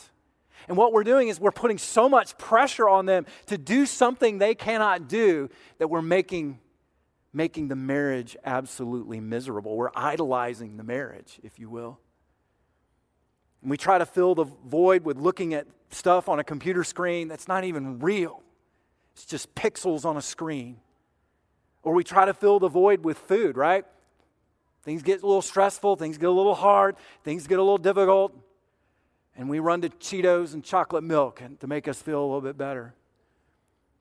And 0.68 0.78
what 0.78 0.94
we're 0.94 1.04
doing 1.04 1.28
is 1.28 1.40
we're 1.40 1.52
putting 1.52 1.78
so 1.78 2.08
much 2.08 2.38
pressure 2.38 2.88
on 2.88 3.06
them 3.06 3.26
to 3.48 3.58
do 3.58 3.86
something 3.86 4.38
they 4.38 4.56
cannot 4.56 5.10
do 5.10 5.50
that 5.78 5.90
we're 5.90 6.02
making, 6.02 6.60
making 7.34 7.68
the 7.68 7.76
marriage 7.76 8.38
absolutely 8.46 9.20
miserable. 9.20 9.76
We're 9.76 9.92
idolizing 9.96 10.78
the 10.78 10.84
marriage, 10.84 11.40
if 11.44 11.60
you 11.60 11.70
will. 11.70 12.00
And 13.62 13.70
we 13.70 13.78
try 13.78 13.98
to 13.98 14.06
fill 14.06 14.36
the 14.36 14.46
void 14.46 15.04
with 15.04 15.18
looking 15.18 15.54
at 15.54 15.68
stuff 15.94 16.30
on 16.30 16.40
a 16.40 16.44
computer 16.44 16.84
screen 16.84 17.28
that's 17.28 17.48
not 17.48 17.64
even 17.64 18.00
real. 18.00 18.42
It's 19.14 19.26
just 19.26 19.54
pixels 19.56 20.06
on 20.06 20.18
a 20.18 20.22
screen. 20.22 20.78
Or 21.84 21.94
we 21.94 22.04
try 22.04 22.26
to 22.26 22.34
fill 22.34 22.60
the 22.60 22.70
void 22.70 23.04
with 23.04 23.18
food, 23.18 23.58
right? 23.58 23.86
Things 24.84 25.04
get 25.04 25.24
a 25.24 25.26
little 25.26 25.42
stressful, 25.42 25.96
things 25.96 26.18
get 26.18 26.30
a 26.30 26.32
little 26.32 26.56
hard, 26.56 26.96
things 27.24 27.48
get 27.48 27.60
a 27.60 27.62
little 27.62 27.78
difficult, 27.78 28.36
and 29.36 29.50
we 29.50 29.60
run 29.60 29.82
to 29.82 29.90
Cheetos 29.90 30.54
and 30.54 30.64
chocolate 30.64 31.04
milk 31.04 31.42
to 31.60 31.68
make 31.68 31.88
us 31.88 32.02
feel 32.02 32.20
a 32.20 32.26
little 32.26 32.42
bit 32.42 32.58
better. 32.58 32.94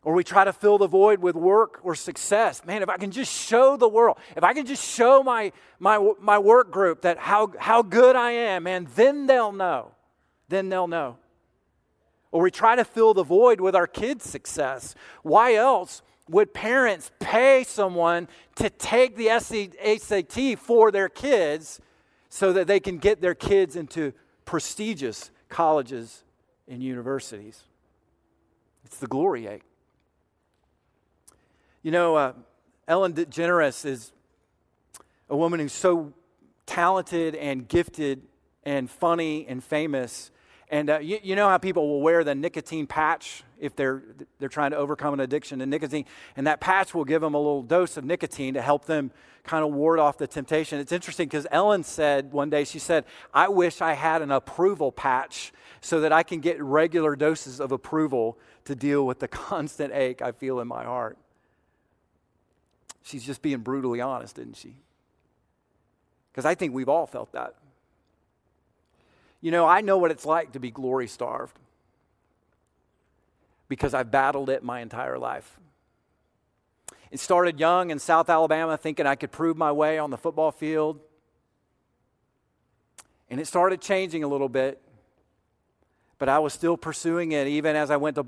Or 0.04 0.14
we 0.14 0.24
try 0.24 0.44
to 0.44 0.52
fill 0.52 0.78
the 0.78 0.88
void 0.88 1.20
with 1.20 1.36
work 1.36 1.78
or 1.84 1.94
success. 1.94 2.64
Man, 2.64 2.82
if 2.82 2.88
I 2.88 2.96
can 2.96 3.12
just 3.12 3.32
show 3.32 3.76
the 3.76 3.88
world, 3.88 4.18
if 4.36 4.42
I 4.42 4.52
can 4.52 4.66
just 4.66 4.84
show 4.84 5.22
my, 5.22 5.52
my, 5.78 6.12
my 6.20 6.38
work 6.38 6.72
group 6.72 7.02
that 7.02 7.18
how, 7.18 7.52
how 7.58 7.82
good 7.82 8.16
I 8.16 8.32
am, 8.32 8.64
man, 8.64 8.88
then 8.96 9.26
they'll 9.26 9.52
know. 9.52 9.92
Then 10.48 10.68
they'll 10.68 10.88
know. 10.88 11.18
Or 12.32 12.42
we 12.42 12.50
try 12.50 12.74
to 12.74 12.84
fill 12.84 13.14
the 13.14 13.22
void 13.22 13.60
with 13.60 13.76
our 13.76 13.86
kids' 13.86 14.28
success. 14.28 14.94
Why 15.22 15.54
else 15.54 16.02
would 16.28 16.54
parents 16.54 17.10
pay 17.20 17.62
someone 17.62 18.26
to 18.56 18.70
take 18.70 19.16
the 19.16 19.28
SAT 19.38 20.58
for 20.58 20.90
their 20.90 21.08
kids 21.08 21.80
so 22.28 22.52
that 22.54 22.66
they 22.66 22.80
can 22.80 22.98
get 22.98 23.20
their 23.20 23.34
kids 23.34 23.76
into 23.76 24.12
prestigious 24.44 25.30
colleges 25.48 26.24
and 26.66 26.82
universities? 26.82 27.64
It's 28.84 28.98
the 28.98 29.06
glory 29.06 29.46
ache. 29.46 29.62
You 31.82 31.90
know, 31.90 32.16
uh, 32.16 32.32
Ellen 32.88 33.12
DeGeneres 33.12 33.84
is 33.84 34.12
a 35.28 35.36
woman 35.36 35.60
who's 35.60 35.72
so 35.72 36.12
talented 36.66 37.34
and 37.34 37.68
gifted 37.68 38.22
and 38.64 38.90
funny 38.90 39.46
and 39.48 39.62
famous. 39.62 40.30
And 40.72 40.88
uh, 40.88 41.00
you, 41.00 41.18
you 41.22 41.36
know 41.36 41.50
how 41.50 41.58
people 41.58 41.86
will 41.86 42.00
wear 42.00 42.24
the 42.24 42.34
nicotine 42.34 42.86
patch 42.86 43.44
if 43.60 43.76
they're, 43.76 44.02
they're 44.38 44.48
trying 44.48 44.70
to 44.70 44.78
overcome 44.78 45.12
an 45.12 45.20
addiction 45.20 45.58
to 45.58 45.66
nicotine, 45.66 46.06
and 46.34 46.46
that 46.46 46.60
patch 46.60 46.94
will 46.94 47.04
give 47.04 47.20
them 47.20 47.34
a 47.34 47.38
little 47.38 47.62
dose 47.62 47.98
of 47.98 48.06
nicotine 48.06 48.54
to 48.54 48.62
help 48.62 48.86
them 48.86 49.10
kind 49.44 49.64
of 49.64 49.72
ward 49.74 49.98
off 49.98 50.16
the 50.16 50.26
temptation. 50.26 50.80
It's 50.80 50.90
interesting 50.90 51.28
because 51.28 51.46
Ellen 51.50 51.84
said 51.84 52.32
one 52.32 52.48
day, 52.48 52.64
she 52.64 52.78
said, 52.78 53.04
I 53.34 53.48
wish 53.48 53.82
I 53.82 53.92
had 53.92 54.22
an 54.22 54.32
approval 54.32 54.90
patch 54.90 55.52
so 55.82 56.00
that 56.00 56.10
I 56.10 56.22
can 56.22 56.40
get 56.40 56.60
regular 56.62 57.16
doses 57.16 57.60
of 57.60 57.70
approval 57.70 58.38
to 58.64 58.74
deal 58.74 59.06
with 59.06 59.18
the 59.18 59.28
constant 59.28 59.92
ache 59.92 60.22
I 60.22 60.32
feel 60.32 60.58
in 60.58 60.68
my 60.68 60.84
heart. 60.84 61.18
She's 63.02 63.24
just 63.24 63.42
being 63.42 63.58
brutally 63.58 64.00
honest, 64.00 64.38
isn't 64.38 64.56
she? 64.56 64.76
Because 66.32 66.46
I 66.46 66.54
think 66.54 66.72
we've 66.72 66.88
all 66.88 67.06
felt 67.06 67.30
that. 67.32 67.56
You 69.42 69.50
know, 69.50 69.66
I 69.66 69.82
know 69.82 69.98
what 69.98 70.10
it's 70.10 70.24
like 70.24 70.52
to 70.52 70.60
be 70.60 70.70
glory 70.70 71.08
starved 71.08 71.58
because 73.68 73.92
I've 73.92 74.10
battled 74.10 74.48
it 74.48 74.62
my 74.62 74.80
entire 74.80 75.18
life. 75.18 75.58
It 77.10 77.20
started 77.20 77.60
young 77.60 77.90
in 77.90 77.98
South 77.98 78.30
Alabama, 78.30 78.78
thinking 78.78 79.04
I 79.04 79.16
could 79.16 79.32
prove 79.32 79.56
my 79.56 79.72
way 79.72 79.98
on 79.98 80.10
the 80.10 80.16
football 80.16 80.52
field. 80.52 81.00
And 83.28 83.40
it 83.40 83.46
started 83.46 83.80
changing 83.80 84.24
a 84.24 84.28
little 84.28 84.48
bit, 84.48 84.80
but 86.18 86.28
I 86.28 86.38
was 86.38 86.52
still 86.52 86.76
pursuing 86.76 87.32
it 87.32 87.46
even 87.48 87.76
as 87.76 87.90
I 87.90 87.96
went 87.96 88.16
to 88.16 88.26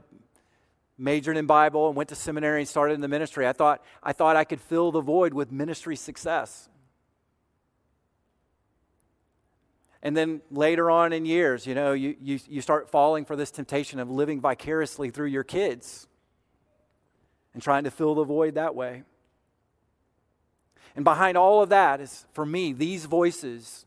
majored 0.99 1.37
in 1.37 1.47
Bible 1.47 1.89
and 1.89 1.97
went 1.97 2.09
to 2.09 2.15
seminary 2.15 2.61
and 2.61 2.69
started 2.69 2.95
in 2.95 3.01
the 3.01 3.09
ministry. 3.09 3.47
I 3.47 3.53
thought 3.53 3.83
I 4.03 4.13
thought 4.13 4.37
I 4.37 4.45
could 4.45 4.61
fill 4.61 4.93
the 4.93 5.01
void 5.01 5.35
with 5.35 5.53
ministry 5.53 5.97
success. 5.97 6.69
And 10.05 10.15
then 10.15 10.43
later 10.51 10.91
on 10.91 11.15
in 11.15 11.25
years, 11.25 11.67
you 11.67 11.75
know, 11.75 11.95
you, 11.95 12.15
you, 12.21 12.39
you 12.47 12.61
start 12.61 12.91
falling 12.91 13.25
for 13.25 13.37
this 13.37 13.51
temptation 13.51 13.99
of 13.99 14.11
living 14.11 14.39
vicariously 14.39 15.09
through 15.09 15.29
your 15.29 15.45
kids 15.45 16.07
and 17.55 17.63
trying 17.63 17.85
to 17.85 17.91
fill 17.91 18.15
the 18.15 18.25
void 18.25 18.57
that 18.57 18.75
way. 18.75 19.03
And 20.95 21.05
behind 21.05 21.39
all 21.39 21.63
of 21.63 21.71
that 21.71 22.03
is, 22.03 22.27
for 22.35 22.45
me, 22.45 22.75
these 22.75 23.07
voices 23.07 23.87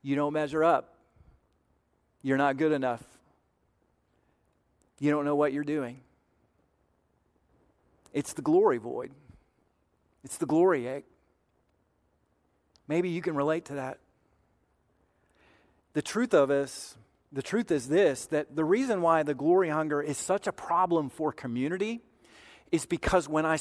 you 0.00 0.14
don't 0.14 0.32
measure 0.32 0.62
up. 0.62 0.94
You're 2.22 2.38
not 2.38 2.56
good 2.56 2.72
enough. 2.72 3.02
You 5.00 5.10
don't 5.10 5.24
know 5.24 5.34
what 5.34 5.52
you're 5.52 5.64
doing. 5.64 6.00
It's 8.12 8.32
the 8.32 8.42
glory 8.42 8.78
void, 8.78 9.10
it's 10.22 10.36
the 10.36 10.46
glory 10.46 10.86
ache. 10.86 11.04
Maybe 12.86 13.10
you 13.10 13.20
can 13.20 13.34
relate 13.34 13.66
to 13.66 13.74
that 13.74 13.98
the 15.98 16.02
truth 16.02 16.32
of 16.32 16.48
us, 16.48 16.96
the 17.32 17.42
truth 17.42 17.72
is 17.72 17.88
this 17.88 18.26
that 18.26 18.54
the 18.54 18.64
reason 18.64 19.02
why 19.02 19.24
the 19.24 19.34
glory 19.34 19.68
hunger 19.68 20.00
is 20.00 20.16
such 20.16 20.46
a 20.46 20.52
problem 20.52 21.10
for 21.10 21.32
community 21.32 22.00
is 22.70 22.86
because 22.86 23.28
when 23.28 23.44
I 23.44 23.58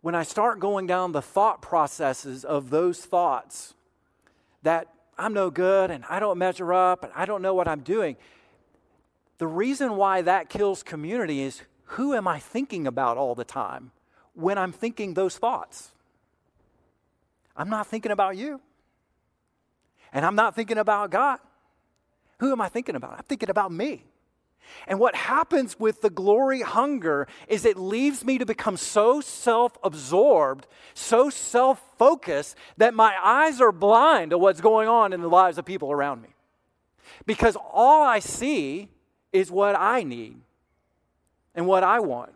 when 0.00 0.16
I 0.16 0.24
start 0.24 0.58
going 0.58 0.88
down 0.88 1.12
the 1.12 1.22
thought 1.22 1.62
processes 1.62 2.44
of 2.44 2.70
those 2.70 2.98
thoughts 2.98 3.74
that 4.64 4.88
I'm 5.16 5.34
no 5.34 5.48
good 5.50 5.92
and 5.92 6.04
I 6.10 6.18
don't 6.18 6.36
measure 6.36 6.72
up 6.72 7.04
and 7.04 7.12
I 7.14 7.26
don't 7.26 7.42
know 7.42 7.54
what 7.54 7.68
I'm 7.68 7.82
doing, 7.82 8.16
the 9.38 9.46
reason 9.46 9.94
why 9.94 10.22
that 10.22 10.48
kills 10.48 10.82
community 10.82 11.42
is 11.42 11.62
who 11.94 12.12
am 12.12 12.26
I 12.26 12.40
thinking 12.40 12.88
about 12.88 13.18
all 13.18 13.36
the 13.36 13.44
time 13.44 13.92
when 14.34 14.58
I'm 14.58 14.72
thinking 14.72 15.14
those 15.14 15.38
thoughts? 15.38 15.92
I'm 17.56 17.70
not 17.70 17.86
thinking 17.86 18.10
about 18.10 18.36
you. 18.36 18.60
And 20.16 20.24
I'm 20.24 20.34
not 20.34 20.56
thinking 20.56 20.78
about 20.78 21.10
God. 21.10 21.40
Who 22.38 22.50
am 22.50 22.62
I 22.62 22.70
thinking 22.70 22.96
about? 22.96 23.18
I'm 23.18 23.24
thinking 23.24 23.50
about 23.50 23.70
me. 23.70 24.06
And 24.86 24.98
what 24.98 25.14
happens 25.14 25.78
with 25.78 26.00
the 26.00 26.08
glory 26.08 26.62
hunger 26.62 27.28
is 27.48 27.66
it 27.66 27.76
leaves 27.76 28.24
me 28.24 28.38
to 28.38 28.46
become 28.46 28.78
so 28.78 29.20
self 29.20 29.76
absorbed, 29.84 30.66
so 30.94 31.28
self 31.28 31.82
focused, 31.98 32.56
that 32.78 32.94
my 32.94 33.14
eyes 33.22 33.60
are 33.60 33.72
blind 33.72 34.30
to 34.30 34.38
what's 34.38 34.62
going 34.62 34.88
on 34.88 35.12
in 35.12 35.20
the 35.20 35.28
lives 35.28 35.58
of 35.58 35.66
people 35.66 35.92
around 35.92 36.22
me. 36.22 36.30
Because 37.26 37.54
all 37.70 38.02
I 38.02 38.20
see 38.20 38.88
is 39.34 39.50
what 39.50 39.78
I 39.78 40.02
need 40.02 40.38
and 41.54 41.66
what 41.66 41.84
I 41.84 42.00
want. 42.00 42.32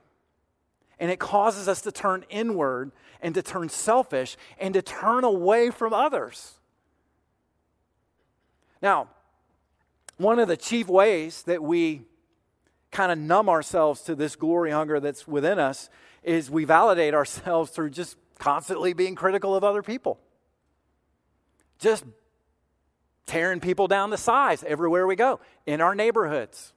And 0.98 1.10
it 1.10 1.18
causes 1.18 1.66
us 1.66 1.80
to 1.80 1.92
turn 1.92 2.26
inward 2.28 2.92
and 3.22 3.34
to 3.34 3.42
turn 3.42 3.70
selfish 3.70 4.36
and 4.58 4.74
to 4.74 4.82
turn 4.82 5.24
away 5.24 5.70
from 5.70 5.94
others. 5.94 6.59
Now, 8.82 9.08
one 10.16 10.38
of 10.38 10.48
the 10.48 10.56
chief 10.56 10.88
ways 10.88 11.42
that 11.44 11.62
we 11.62 12.02
kind 12.90 13.12
of 13.12 13.18
numb 13.18 13.48
ourselves 13.48 14.02
to 14.02 14.14
this 14.14 14.36
glory 14.36 14.70
hunger 14.70 15.00
that's 15.00 15.26
within 15.26 15.58
us 15.58 15.88
is 16.22 16.50
we 16.50 16.64
validate 16.64 17.14
ourselves 17.14 17.70
through 17.70 17.90
just 17.90 18.16
constantly 18.38 18.92
being 18.92 19.14
critical 19.14 19.54
of 19.54 19.64
other 19.64 19.82
people. 19.82 20.18
Just 21.78 22.04
tearing 23.26 23.60
people 23.60 23.86
down 23.86 24.10
to 24.10 24.16
size 24.16 24.64
everywhere 24.64 25.06
we 25.06 25.16
go, 25.16 25.40
in 25.66 25.80
our 25.80 25.94
neighborhoods, 25.94 26.72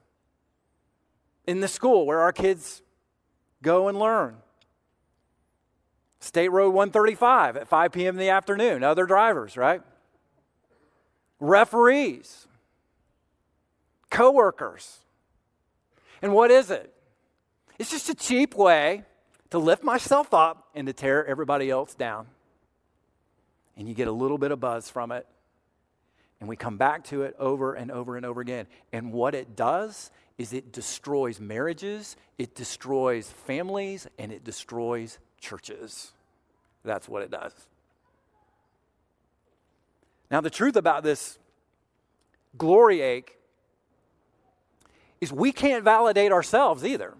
in 1.48 1.62
the 1.62 1.68
school 1.68 2.06
where 2.06 2.22
our 2.22 2.32
kids 2.32 2.84
go 3.62 3.88
and 3.88 3.98
learn. 3.98 4.38
State 6.20 6.50
Road 6.50 6.70
135 6.70 7.58
at 7.58 7.68
5 7.68 7.92
p.m. 7.92 8.16
in 8.16 8.20
the 8.20 8.30
afternoon, 8.30 8.84
other 8.84 9.06
drivers, 9.06 9.58
right? 9.58 9.82
Referees, 11.39 12.48
coworkers. 14.10 15.00
And 16.22 16.34
what 16.34 16.52
is 16.52 16.72
it? 16.72 16.93
It's 17.78 17.91
just 17.91 18.10
a 18.10 18.15
cheap 18.15 18.56
way 18.56 19.04
to 19.50 19.60
lift 19.60 19.84
myself 19.84 20.34
up 20.34 20.69
and 20.74 20.88
to 20.88 20.93
tear 20.93 21.26
everybody 21.26 21.69
else 21.69 21.93
down. 21.93 22.28
And 23.76 23.88
you 23.88 23.93
get 23.93 24.08
a 24.08 24.12
little 24.12 24.38
bit 24.38 24.52
of 24.52 24.60
buzz 24.60 24.89
from 24.89 25.12
it. 25.12 25.28
And 26.39 26.50
we 26.50 26.56
come 26.56 26.78
back 26.78 27.06
to 27.06 27.24
it 27.24 27.36
over 27.39 27.74
and 27.74 27.91
over 27.91 28.17
and 28.17 28.26
over 28.26 28.41
again. 28.41 28.67
And 28.91 29.13
what 29.13 29.34
it 29.34 29.56
does 29.56 30.12
is 30.38 30.54
it 30.54 30.72
destroys 30.72 31.39
marriages, 31.39 32.15
it 32.38 32.56
destroys 32.56 33.30
families, 33.30 34.08
and 34.17 34.32
it 34.32 34.43
destroys 34.43 35.19
churches. 35.39 36.12
That's 36.84 37.08
what 37.08 37.22
it 37.22 37.32
does. 37.32 37.54
Now, 40.34 40.41
the 40.41 40.50
truth 40.50 40.76
about 40.76 41.04
this 41.04 41.38
glory 42.58 43.02
ache 43.02 43.38
is 45.22 45.32
we 45.32 45.52
can't 45.52 45.84
validate 45.84 46.32
ourselves 46.32 46.84
either. 46.84 47.13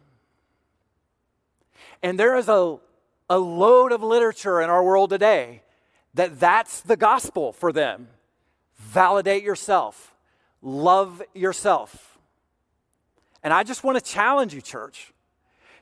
And 2.02 2.20
there 2.20 2.36
is 2.36 2.50
a, 2.50 2.80
a 3.30 3.38
load 3.38 3.92
of 3.92 4.02
literature 4.02 4.62
in 4.62 4.72
our 4.72 4.84
world 4.84 5.12
today 5.12 5.62
that 6.16 6.40
that's 6.40 6.82
the 6.82 6.98
gospel 6.98 7.54
for 7.54 7.72
them. 7.72 8.08
Validate 8.78 9.44
yourself, 9.44 10.16
love 10.64 11.22
yourself. 11.36 12.18
And 13.44 13.54
I 13.54 13.62
just 13.62 13.84
want 13.84 14.04
to 14.04 14.04
challenge 14.04 14.56
you, 14.56 14.62
church, 14.62 15.14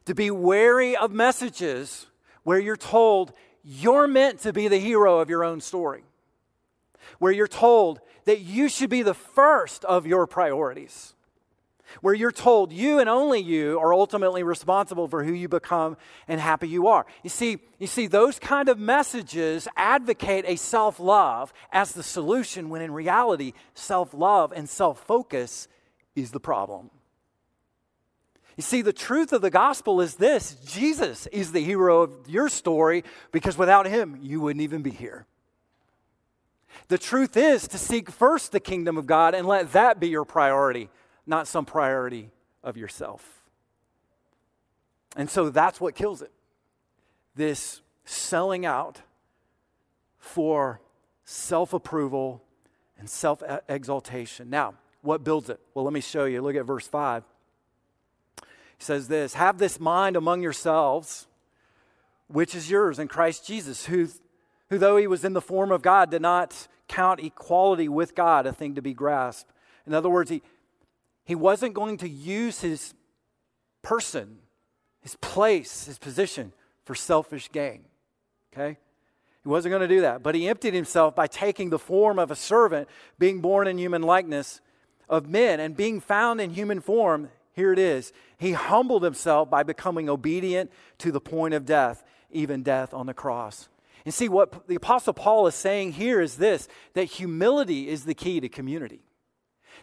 to 0.03 0.13
be 0.13 0.31
wary 0.31 0.97
of 0.97 1.13
messages 1.13 2.07
where 2.43 2.59
you're 2.59 2.75
told 2.75 3.31
you're 3.63 4.09
meant 4.09 4.39
to 4.39 4.51
be 4.51 4.67
the 4.67 4.79
hero 4.79 5.19
of 5.19 5.29
your 5.29 5.45
own 5.45 5.61
story 5.61 6.03
where 7.19 7.31
you're 7.31 7.47
told 7.47 7.99
that 8.25 8.39
you 8.41 8.69
should 8.69 8.89
be 8.89 9.01
the 9.01 9.13
first 9.13 9.85
of 9.85 10.05
your 10.05 10.27
priorities, 10.27 11.13
where 12.01 12.13
you're 12.13 12.31
told 12.31 12.71
you 12.71 12.99
and 12.99 13.09
only 13.09 13.41
you 13.41 13.79
are 13.79 13.93
ultimately 13.93 14.43
responsible 14.43 15.07
for 15.07 15.23
who 15.23 15.33
you 15.33 15.49
become 15.49 15.97
and 16.27 16.39
happy 16.39 16.67
you 16.67 16.87
are. 16.87 17.05
You 17.23 17.29
see, 17.29 17.57
you 17.79 17.87
see 17.87 18.07
those 18.07 18.39
kind 18.39 18.69
of 18.69 18.79
messages 18.79 19.67
advocate 19.75 20.45
a 20.47 20.55
self-love 20.55 21.51
as 21.71 21.91
the 21.91 22.03
solution 22.03 22.69
when 22.69 22.81
in 22.81 22.91
reality 22.91 23.53
self-love 23.73 24.53
and 24.53 24.69
self-focus 24.69 25.67
is 26.15 26.31
the 26.31 26.39
problem. 26.39 26.91
You 28.57 28.63
see, 28.63 28.81
the 28.81 28.93
truth 28.93 29.33
of 29.33 29.41
the 29.41 29.49
gospel 29.49 30.01
is 30.01 30.15
this 30.15 30.55
Jesus 30.65 31.25
is 31.27 31.51
the 31.51 31.63
hero 31.63 32.03
of 32.03 32.29
your 32.29 32.49
story 32.49 33.03
because 33.31 33.57
without 33.57 33.87
him, 33.87 34.19
you 34.21 34.39
wouldn't 34.41 34.61
even 34.61 34.81
be 34.81 34.91
here. 34.91 35.25
The 36.87 36.97
truth 36.97 37.37
is 37.37 37.67
to 37.69 37.77
seek 37.77 38.09
first 38.09 38.51
the 38.51 38.59
kingdom 38.59 38.97
of 38.97 39.05
God 39.05 39.33
and 39.33 39.47
let 39.47 39.71
that 39.73 39.99
be 39.99 40.09
your 40.09 40.25
priority, 40.25 40.89
not 41.25 41.47
some 41.47 41.65
priority 41.65 42.29
of 42.63 42.77
yourself. 42.77 43.43
And 45.15 45.29
so 45.29 45.49
that's 45.49 45.79
what 45.81 45.95
kills 45.95 46.21
it 46.21 46.31
this 47.35 47.81
selling 48.05 48.65
out 48.65 49.01
for 50.19 50.81
self 51.23 51.73
approval 51.73 52.43
and 52.97 53.09
self 53.09 53.41
exaltation. 53.67 54.49
Now, 54.49 54.75
what 55.01 55.23
builds 55.23 55.49
it? 55.49 55.59
Well, 55.73 55.85
let 55.85 55.93
me 55.93 56.01
show 56.01 56.25
you. 56.25 56.41
Look 56.41 56.55
at 56.55 56.65
verse 56.65 56.87
5. 56.87 57.23
He 58.37 58.83
says 58.83 59.07
this 59.07 59.33
Have 59.33 59.57
this 59.57 59.79
mind 59.79 60.15
among 60.15 60.41
yourselves, 60.41 61.27
which 62.27 62.55
is 62.55 62.69
yours 62.69 62.99
in 62.99 63.07
Christ 63.07 63.45
Jesus, 63.45 63.85
who 63.85 64.07
who, 64.71 64.77
though 64.77 64.95
he 64.95 65.05
was 65.05 65.25
in 65.25 65.33
the 65.33 65.41
form 65.41 65.69
of 65.71 65.81
God, 65.81 66.09
did 66.09 66.21
not 66.21 66.67
count 66.87 67.19
equality 67.19 67.89
with 67.89 68.15
God 68.15 68.47
a 68.47 68.53
thing 68.53 68.73
to 68.75 68.81
be 68.81 68.93
grasped. 68.93 69.51
In 69.85 69.93
other 69.93 70.09
words, 70.09 70.31
he, 70.31 70.41
He 71.25 71.35
wasn't 71.35 71.73
going 71.73 71.97
to 71.97 72.09
use 72.09 72.61
his 72.61 72.93
person, 73.81 74.37
his 75.01 75.15
place, 75.17 75.85
his 75.85 75.99
position 75.99 76.53
for 76.85 76.95
selfish 76.95 77.51
gain. 77.51 77.83
Okay? 78.53 78.77
He 79.43 79.49
wasn't 79.49 79.71
going 79.71 79.81
to 79.81 79.87
do 79.87 80.01
that. 80.01 80.23
But 80.23 80.35
he 80.35 80.47
emptied 80.47 80.73
himself 80.73 81.15
by 81.15 81.27
taking 81.27 81.69
the 81.69 81.79
form 81.79 82.17
of 82.17 82.31
a 82.31 82.35
servant, 82.35 82.87
being 83.19 83.41
born 83.41 83.67
in 83.67 83.77
human 83.77 84.01
likeness 84.03 84.61
of 85.09 85.27
men, 85.27 85.59
and 85.59 85.75
being 85.75 85.99
found 85.99 86.39
in 86.39 86.51
human 86.51 86.79
form. 86.79 87.29
Here 87.53 87.73
it 87.73 87.79
is. 87.79 88.13
He 88.37 88.53
humbled 88.53 89.03
himself 89.03 89.49
by 89.49 89.63
becoming 89.63 90.09
obedient 90.09 90.71
to 90.99 91.11
the 91.11 91.19
point 91.19 91.53
of 91.53 91.65
death, 91.65 92.03
even 92.31 92.63
death 92.63 92.93
on 92.93 93.07
the 93.07 93.13
cross. 93.13 93.67
And 94.05 94.13
see, 94.13 94.29
what 94.29 94.67
the 94.67 94.75
Apostle 94.75 95.13
Paul 95.13 95.47
is 95.47 95.55
saying 95.55 95.93
here 95.93 96.21
is 96.21 96.37
this 96.37 96.67
that 96.93 97.05
humility 97.05 97.87
is 97.87 98.05
the 98.05 98.15
key 98.15 98.39
to 98.39 98.49
community 98.49 99.01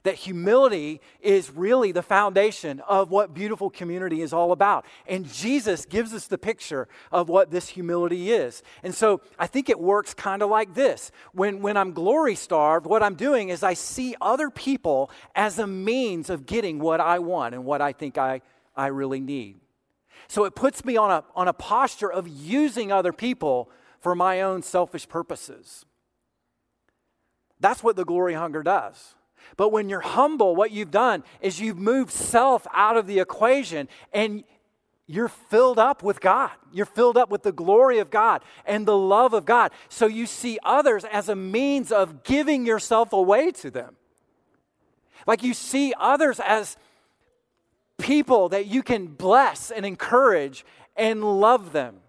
that 0.03 0.15
humility 0.15 1.01
is 1.21 1.51
really 1.51 1.93
the 1.93 2.03
foundation 2.03 2.81
of 2.89 3.11
what 3.11 3.35
beautiful 3.35 3.71
community 3.71 4.23
is 4.23 4.33
all 4.33 4.53
about. 4.53 4.85
And 5.07 5.31
Jesus 5.31 5.85
gives 5.85 6.13
us 6.15 6.27
the 6.27 6.39
picture 6.39 6.89
of 7.13 7.29
what 7.29 7.51
this 7.51 7.69
humility 7.69 8.33
is. 8.33 8.63
And 8.83 8.95
so 8.95 9.21
I 9.39 9.47
think 9.47 9.69
it 9.69 9.79
works 9.79 10.15
kind 10.15 10.43
of 10.43 10.51
like 10.51 10.75
this. 10.75 11.11
When, 11.33 11.61
when 11.63 11.77
I'm 11.77 11.93
glory 11.93 12.35
starved, 12.35 12.87
what 12.87 13.03
I'm 13.03 13.15
doing 13.15 13.49
is 13.49 13.63
I 13.63 13.75
see 13.75 14.15
other 14.21 14.51
people 14.51 15.11
as 15.35 15.59
a 15.59 15.67
means 15.67 16.31
of 16.31 16.47
getting 16.47 16.79
what 16.79 17.01
I 17.01 17.19
want 17.19 17.55
and 17.55 17.65
what 17.65 17.81
I 17.81 17.93
think 17.93 18.19
I, 18.19 18.43
I 18.77 18.89
really 18.89 19.21
need. 19.21 19.57
So 20.29 20.45
it 20.45 20.55
puts 20.55 20.85
me 20.85 20.97
on 20.97 21.11
a, 21.11 21.25
on 21.35 21.49
a 21.49 21.53
posture 21.53 22.11
of 22.13 22.29
using 22.29 22.93
other 22.93 23.13
people 23.13 23.71
for 24.01 24.15
my 24.15 24.41
own 24.41 24.63
selfish 24.63 25.09
purposes. 25.09 25.85
That's 27.61 27.83
what 27.83 27.97
the 27.97 28.05
glory 28.05 28.35
hunger 28.35 28.63
does. 28.63 29.15
But 29.57 29.71
when 29.71 29.89
you're 29.89 30.01
humble, 30.01 30.55
what 30.55 30.71
you've 30.71 30.91
done 30.91 31.25
is 31.41 31.61
you've 31.61 31.79
moved 31.79 32.13
self 32.13 32.67
out 32.73 32.97
of 32.97 33.07
the 33.07 33.19
equation 33.19 33.89
and 34.13 34.45
you're 35.07 35.29
filled 35.29 35.79
up 35.79 36.03
with 36.03 36.21
God. 36.21 36.51
You're 36.71 36.87
filled 36.87 37.17
up 37.17 37.31
with 37.31 37.43
the 37.43 37.53
glory 37.53 37.99
of 37.99 38.11
God 38.11 38.45
and 38.67 38.87
the 38.87 38.97
love 38.97 39.33
of 39.33 39.47
God. 39.47 39.73
So 39.89 40.07
you 40.07 40.27
see 40.27 40.59
others 40.63 41.05
as 41.05 41.31
a 41.31 41.35
means 41.35 41.91
of 41.91 42.25
giving 42.25 42.67
yourself 42.67 43.13
away 43.13 43.51
to 43.53 43.71
them. 43.71 43.97
Like 45.27 45.43
you 45.43 45.55
see 45.55 45.95
others 45.99 46.41
as 46.41 46.77
people 47.99 48.51
that 48.51 48.67
you 48.67 48.83
can 48.83 49.07
bless 49.07 49.71
and 49.71 49.87
encourage 49.87 50.65
and 50.95 51.41
love 51.41 51.73
them. 51.73 52.01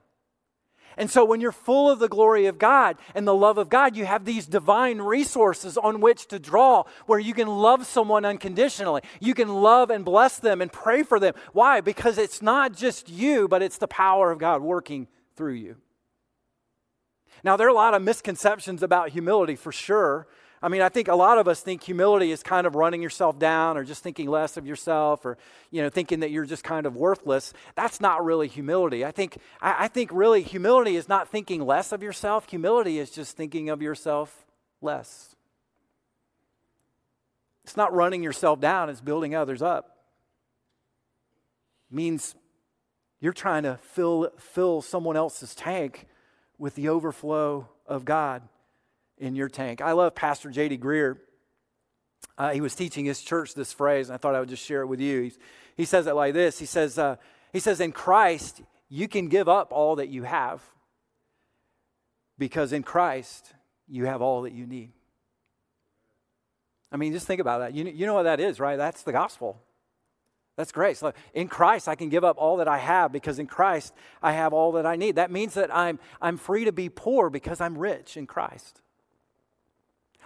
And 1.00 1.10
so, 1.10 1.24
when 1.24 1.40
you're 1.40 1.54
full 1.54 1.90
of 1.90 2.00
the 2.00 2.10
glory 2.10 2.46
of 2.46 2.60
God 2.60 2.98
and 3.16 3.26
the 3.26 3.34
love 3.34 3.58
of 3.58 3.70
God, 3.70 3.96
you 3.96 4.06
have 4.06 4.26
these 4.26 4.46
divine 4.46 4.98
resources 5.00 5.78
on 5.78 6.02
which 6.02 6.28
to 6.28 6.40
draw 6.40 6.84
where 7.06 7.20
you 7.20 7.34
can 7.34 7.48
love 7.48 7.88
someone 7.88 8.26
unconditionally. 8.26 9.02
You 9.22 9.34
can 9.34 9.48
love 9.48 9.92
and 9.92 10.04
bless 10.04 10.40
them 10.40 10.62
and 10.62 10.70
pray 10.70 11.04
for 11.04 11.18
them. 11.18 11.36
Why? 11.54 11.80
Because 11.80 12.18
it's 12.18 12.42
not 12.42 12.76
just 12.76 13.08
you, 13.08 13.48
but 13.48 13.62
it's 13.62 13.78
the 13.78 13.88
power 13.88 14.30
of 14.30 14.40
God 14.40 14.62
working 14.62 15.08
through 15.38 15.54
you. 15.54 15.78
Now, 17.46 17.56
there 17.56 17.68
are 17.68 17.72
a 17.72 17.74
lot 17.74 17.94
of 17.94 18.02
misconceptions 18.02 18.84
about 18.84 19.12
humility 19.12 19.56
for 19.56 19.72
sure. 19.72 20.28
I 20.62 20.68
mean, 20.68 20.82
I 20.82 20.90
think 20.90 21.08
a 21.08 21.16
lot 21.16 21.38
of 21.38 21.48
us 21.48 21.62
think 21.62 21.84
humility 21.84 22.32
is 22.32 22.44
kind 22.44 22.68
of 22.68 22.76
running 22.76 23.02
yourself 23.02 23.40
down 23.40 23.78
or 23.78 23.86
just 23.86 24.04
thinking 24.04 24.30
less 24.30 24.58
of 24.58 24.68
yourself 24.68 25.26
or, 25.26 25.38
you 25.72 25.82
know, 25.82 25.90
thinking 25.90 26.20
that 26.20 26.32
you're 26.32 26.46
just 26.46 26.64
kind 26.64 26.86
of 26.86 26.98
worthless. 26.98 27.54
That's 27.76 28.02
not 28.02 28.26
really 28.26 28.50
humility. 28.50 29.06
I 29.06 29.12
think, 29.12 29.38
I, 29.62 29.86
I 29.86 29.88
think 29.88 30.10
really 30.12 30.42
humility 30.42 30.98
is 30.98 31.08
not 31.08 31.30
thinking 31.30 31.66
less 31.66 31.94
of 31.94 32.04
yourself. 32.04 32.50
Humility 32.50 33.00
is 33.00 33.10
just 33.10 33.38
thinking 33.38 33.70
of 33.70 33.82
yourself 33.82 34.46
less. 34.82 35.36
It's 37.64 37.78
not 37.78 37.94
running 37.94 38.22
yourself 38.22 38.60
down, 38.60 38.90
it's 38.90 39.02
building 39.02 39.36
others 39.36 39.62
up. 39.62 39.98
It 41.90 41.96
means 41.96 42.36
you're 43.22 43.32
trying 43.32 43.64
to 43.64 43.78
fill, 43.78 44.32
fill 44.38 44.82
someone 44.82 45.16
else's 45.16 45.56
tank 45.56 46.08
with 46.58 46.76
the 46.76 46.90
overflow 46.90 47.70
of 47.88 48.04
God 48.04 48.42
in 49.20 49.36
your 49.36 49.50
tank. 49.50 49.82
I 49.82 49.92
love 49.92 50.16
Pastor 50.16 50.50
J.D. 50.50 50.78
Greear. 50.78 51.18
Uh, 52.38 52.52
he 52.52 52.62
was 52.62 52.76
teaching 52.76 53.06
his 53.06 53.22
church 53.22 53.54
this 53.54 53.74
phrase, 53.74 54.10
and 54.10 54.16
I 54.16 54.18
thought 54.18 54.36
I 54.36 54.40
would 54.40 54.50
just 54.50 54.66
share 54.66 54.82
it 54.82 54.88
with 54.88 55.00
you. 55.00 55.22
He's, 55.22 55.40
he 55.76 55.86
says 55.86 56.08
it 56.08 56.14
like 56.14 56.34
this 56.34 56.60
He 56.60 56.66
says, 56.66 56.98
uh, 56.98 57.18
he 57.54 57.60
says, 57.60 57.80
In 57.80 57.92
Christ, 57.92 58.62
you 58.90 59.08
can 59.08 59.28
give 59.28 59.48
up 59.48 59.72
all 59.72 59.98
that 59.98 60.10
you 60.10 60.24
have 60.24 60.62
because 62.38 62.74
in 62.74 62.84
Christ, 62.84 63.54
you 63.88 64.06
have 64.06 64.22
all 64.22 64.44
that 64.44 64.54
you 64.54 64.66
need. 64.66 64.92
I 66.92 66.98
mean, 66.98 67.14
just 67.14 67.28
think 67.28 67.42
about 67.42 67.60
that. 67.60 67.74
You, 67.74 67.86
you 67.86 68.06
know 68.06 68.16
what 68.16 68.24
that 68.24 68.40
is, 68.40 68.60
right? 68.60 68.78
That's 68.78 69.04
the 69.04 69.12
gospel. 69.12 69.62
That's 70.58 70.72
grace. 70.72 71.02
In 71.34 71.48
Christ, 71.48 71.88
I 71.88 71.96
can 71.96 72.10
give 72.10 72.24
up 72.24 72.36
all 72.38 72.58
that 72.58 72.68
I 72.68 72.80
have 72.80 73.12
because 73.12 73.40
in 73.40 73.48
Christ, 73.48 73.94
I 74.22 74.34
have 74.34 74.52
all 74.52 74.74
that 74.74 74.86
I 74.86 74.96
need. 74.98 75.16
That 75.16 75.32
means 75.32 75.54
that 75.54 75.74
I'm, 75.74 76.00
I'm 76.22 76.36
free 76.36 76.66
to 76.66 76.72
be 76.72 76.90
poor 76.90 77.30
because 77.30 77.62
I'm 77.62 77.78
rich 77.78 78.18
in 78.18 78.28
Christ. 78.28 78.82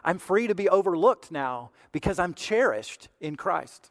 I'm 0.04 0.18
free 0.18 0.48
to 0.48 0.56
be 0.56 0.70
overlooked 0.70 1.32
now 1.32 1.72
because 1.92 2.20
I'm 2.20 2.34
cherished 2.34 3.10
in 3.20 3.36
Christ. 3.36 3.90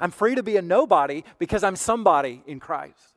I'm 0.00 0.10
free 0.10 0.34
to 0.34 0.42
be 0.42 0.56
a 0.56 0.62
nobody 0.62 1.22
because 1.38 1.62
I'm 1.62 1.76
somebody 1.76 2.42
in 2.46 2.60
Christ. 2.60 3.12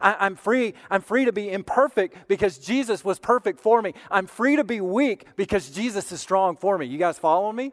I, 0.00 0.26
am 0.26 0.36
free, 0.36 0.74
I'm 0.90 1.00
free 1.00 1.24
to 1.24 1.32
be 1.32 1.50
imperfect 1.50 2.28
because 2.28 2.58
Jesus 2.58 3.04
was 3.04 3.18
perfect 3.18 3.58
for 3.58 3.80
me. 3.80 3.94
I'm 4.10 4.26
free 4.26 4.56
to 4.56 4.64
be 4.64 4.80
weak 4.80 5.24
because 5.36 5.70
Jesus 5.70 6.12
is 6.12 6.20
strong 6.20 6.56
for 6.56 6.76
me. 6.76 6.86
You 6.86 6.98
guys 6.98 7.18
following 7.18 7.56
me? 7.56 7.72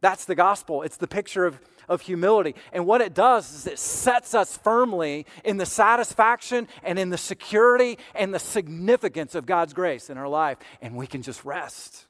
That's 0.00 0.24
the 0.24 0.34
gospel. 0.34 0.82
It's 0.82 0.96
the 0.96 1.08
picture 1.08 1.46
of 1.46 1.60
of 1.88 2.02
humility. 2.02 2.54
And 2.72 2.86
what 2.86 3.00
it 3.00 3.14
does 3.14 3.52
is 3.52 3.66
it 3.66 3.78
sets 3.78 4.34
us 4.34 4.56
firmly 4.56 5.26
in 5.44 5.56
the 5.56 5.66
satisfaction 5.66 6.68
and 6.82 6.98
in 6.98 7.10
the 7.10 7.18
security 7.18 7.98
and 8.14 8.32
the 8.32 8.38
significance 8.38 9.34
of 9.34 9.46
God's 9.46 9.72
grace 9.72 10.10
in 10.10 10.18
our 10.18 10.28
life. 10.28 10.58
And 10.80 10.96
we 10.96 11.06
can 11.06 11.22
just 11.22 11.44
rest. 11.44 12.06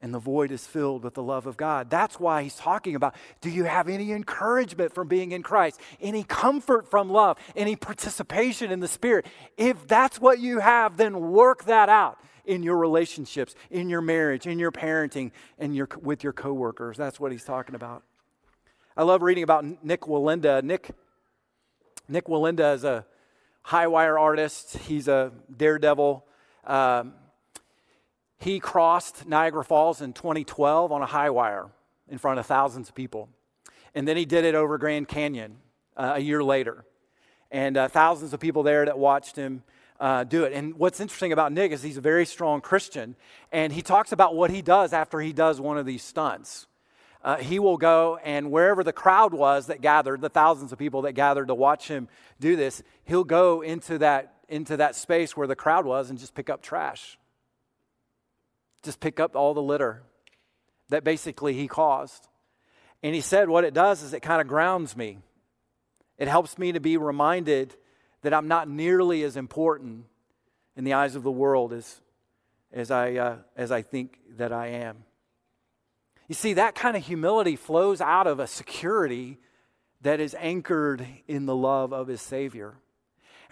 And 0.00 0.12
the 0.12 0.18
void 0.18 0.50
is 0.50 0.66
filled 0.66 1.02
with 1.02 1.14
the 1.14 1.22
love 1.22 1.46
of 1.46 1.56
God. 1.56 1.88
That's 1.88 2.20
why 2.20 2.42
he's 2.42 2.56
talking 2.56 2.94
about 2.94 3.14
do 3.40 3.48
you 3.48 3.64
have 3.64 3.88
any 3.88 4.12
encouragement 4.12 4.94
from 4.94 5.08
being 5.08 5.32
in 5.32 5.42
Christ? 5.42 5.80
Any 5.98 6.24
comfort 6.24 6.90
from 6.90 7.08
love? 7.08 7.38
Any 7.56 7.74
participation 7.74 8.70
in 8.70 8.80
the 8.80 8.88
Spirit? 8.88 9.24
If 9.56 9.88
that's 9.88 10.20
what 10.20 10.40
you 10.40 10.58
have, 10.58 10.98
then 10.98 11.18
work 11.32 11.64
that 11.64 11.88
out 11.88 12.18
in 12.44 12.62
your 12.62 12.76
relationships, 12.76 13.54
in 13.70 13.88
your 13.88 14.00
marriage, 14.00 14.46
in 14.46 14.58
your 14.58 14.72
parenting, 14.72 15.32
and 15.58 15.74
your, 15.74 15.88
with 16.02 16.22
your 16.22 16.32
coworkers. 16.32 16.96
That's 16.96 17.18
what 17.18 17.32
he's 17.32 17.44
talking 17.44 17.74
about. 17.74 18.02
I 18.96 19.02
love 19.02 19.22
reading 19.22 19.44
about 19.44 19.64
Nik 19.84 20.02
Wallenda. 20.02 20.62
Nick, 20.62 20.90
Nik 22.08 22.26
Wallenda 22.26 22.74
is 22.74 22.84
a 22.84 23.06
high 23.62 23.86
wire 23.86 24.18
artist, 24.18 24.76
he's 24.76 25.08
a 25.08 25.32
daredevil. 25.56 26.24
Um, 26.66 27.14
he 28.38 28.60
crossed 28.60 29.26
Niagara 29.26 29.64
Falls 29.64 30.02
in 30.02 30.12
2012 30.12 30.92
on 30.92 31.00
a 31.00 31.06
high 31.06 31.30
wire 31.30 31.68
in 32.08 32.18
front 32.18 32.38
of 32.38 32.46
thousands 32.46 32.90
of 32.90 32.94
people. 32.94 33.30
And 33.94 34.06
then 34.06 34.16
he 34.16 34.26
did 34.26 34.44
it 34.44 34.54
over 34.54 34.76
Grand 34.76 35.08
Canyon 35.08 35.56
uh, 35.96 36.12
a 36.16 36.20
year 36.20 36.44
later. 36.44 36.84
And 37.50 37.76
uh, 37.76 37.88
thousands 37.88 38.34
of 38.34 38.40
people 38.40 38.62
there 38.62 38.84
that 38.84 38.98
watched 38.98 39.36
him 39.36 39.62
uh, 40.04 40.24
do 40.24 40.44
it. 40.44 40.52
And 40.52 40.74
what's 40.74 41.00
interesting 41.00 41.32
about 41.32 41.52
Nik 41.52 41.72
is 41.72 41.82
he's 41.82 41.96
a 41.96 42.02
very 42.02 42.26
strong 42.26 42.60
Christian. 42.60 43.16
And 43.50 43.72
he 43.72 43.82
talks 43.82 44.12
about 44.12 44.34
what 44.34 44.50
he 44.50 44.60
does 44.60 44.92
after 44.92 45.20
he 45.20 45.32
does 45.32 45.60
one 45.60 45.78
of 45.78 45.86
these 45.86 46.02
stunts 46.02 46.66
uh, 47.24 47.38
he 47.38 47.58
will 47.58 47.78
go 47.78 48.18
and 48.22 48.50
wherever 48.50 48.84
the 48.84 48.92
crowd 48.92 49.32
was 49.32 49.66
that 49.66 49.80
gathered, 49.80 50.20
the 50.20 50.28
thousands 50.28 50.72
of 50.72 50.78
people 50.78 51.02
that 51.02 51.12
gathered 51.12 51.48
to 51.48 51.54
watch 51.54 51.88
him 51.88 52.06
do 52.38 52.54
this, 52.54 52.82
he'll 53.04 53.24
go 53.24 53.62
into 53.62 53.98
that, 53.98 54.34
into 54.48 54.76
that 54.76 54.94
space 54.94 55.34
where 55.34 55.46
the 55.46 55.56
crowd 55.56 55.86
was 55.86 56.10
and 56.10 56.18
just 56.18 56.34
pick 56.34 56.50
up 56.50 56.60
trash. 56.60 57.18
Just 58.82 59.00
pick 59.00 59.18
up 59.18 59.34
all 59.34 59.54
the 59.54 59.62
litter 59.62 60.02
that 60.90 61.02
basically 61.02 61.54
he 61.54 61.66
caused. 61.66 62.28
And 63.02 63.14
he 63.14 63.22
said, 63.22 63.48
What 63.48 63.64
it 63.64 63.72
does 63.72 64.02
is 64.02 64.12
it 64.12 64.20
kind 64.20 64.42
of 64.42 64.46
grounds 64.46 64.94
me. 64.94 65.18
It 66.18 66.28
helps 66.28 66.58
me 66.58 66.72
to 66.72 66.80
be 66.80 66.98
reminded 66.98 67.74
that 68.24 68.32
I'm 68.32 68.48
not 68.48 68.70
nearly 68.70 69.22
as 69.22 69.36
important 69.36 70.06
in 70.76 70.84
the 70.84 70.94
eyes 70.94 71.14
of 71.14 71.22
the 71.22 71.30
world 71.30 71.74
as, 71.74 72.00
as, 72.72 72.90
I, 72.90 73.16
uh, 73.16 73.36
as 73.54 73.70
I 73.70 73.82
think 73.82 74.18
that 74.38 74.50
I 74.50 74.68
am. 74.68 75.04
You 76.26 76.34
see, 76.34 76.54
that 76.54 76.74
kind 76.74 76.96
of 76.96 77.04
humility 77.04 77.54
flows 77.54 78.00
out 78.00 78.26
of 78.26 78.40
a 78.40 78.46
security 78.46 79.40
that 80.00 80.20
is 80.20 80.34
anchored 80.38 81.06
in 81.28 81.44
the 81.44 81.54
love 81.54 81.92
of 81.92 82.06
his 82.06 82.22
Savior. 82.22 82.76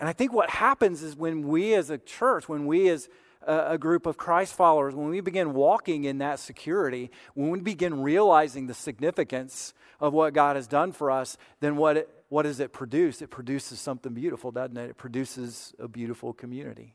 And 0.01 0.09
I 0.09 0.15
think 0.15 0.33
what 0.33 0.49
happens 0.49 1.03
is 1.03 1.17
when 1.17 1.47
we 1.47 1.75
as 1.75 1.91
a 1.91 1.99
church, 1.99 2.49
when 2.49 2.65
we 2.65 2.89
as 2.89 3.11
a, 3.46 3.78
group 3.78 4.07
of 4.07 4.16
Christ 4.16 4.55
followers, 4.55 4.94
when 4.94 5.09
we 5.09 5.20
begin 5.20 5.55
walking 5.55 6.05
in 6.05 6.18
that 6.18 6.38
security, 6.38 7.11
when 7.35 7.50
we 7.50 7.61
begin 7.61 8.02
realizing 8.02 8.66
the 8.66 8.74
significance 8.74 9.74
of 10.00 10.12
what 10.12 10.35
God 10.35 10.57
has 10.57 10.66
done 10.66 10.92
for 10.92 11.11
us, 11.11 11.37
then 11.61 11.76
what, 11.76 11.96
it, 11.96 12.09
what 12.28 12.42
does 12.42 12.61
it 12.61 12.72
produce? 12.72 13.22
It 13.22 13.31
produces 13.31 13.81
something 13.81 14.12
beautiful, 14.12 14.50
doesn't 14.50 14.76
it? 14.76 14.90
It 14.90 14.96
produces 14.96 15.74
a 15.78 15.88
beautiful 15.88 16.33
community. 16.33 16.94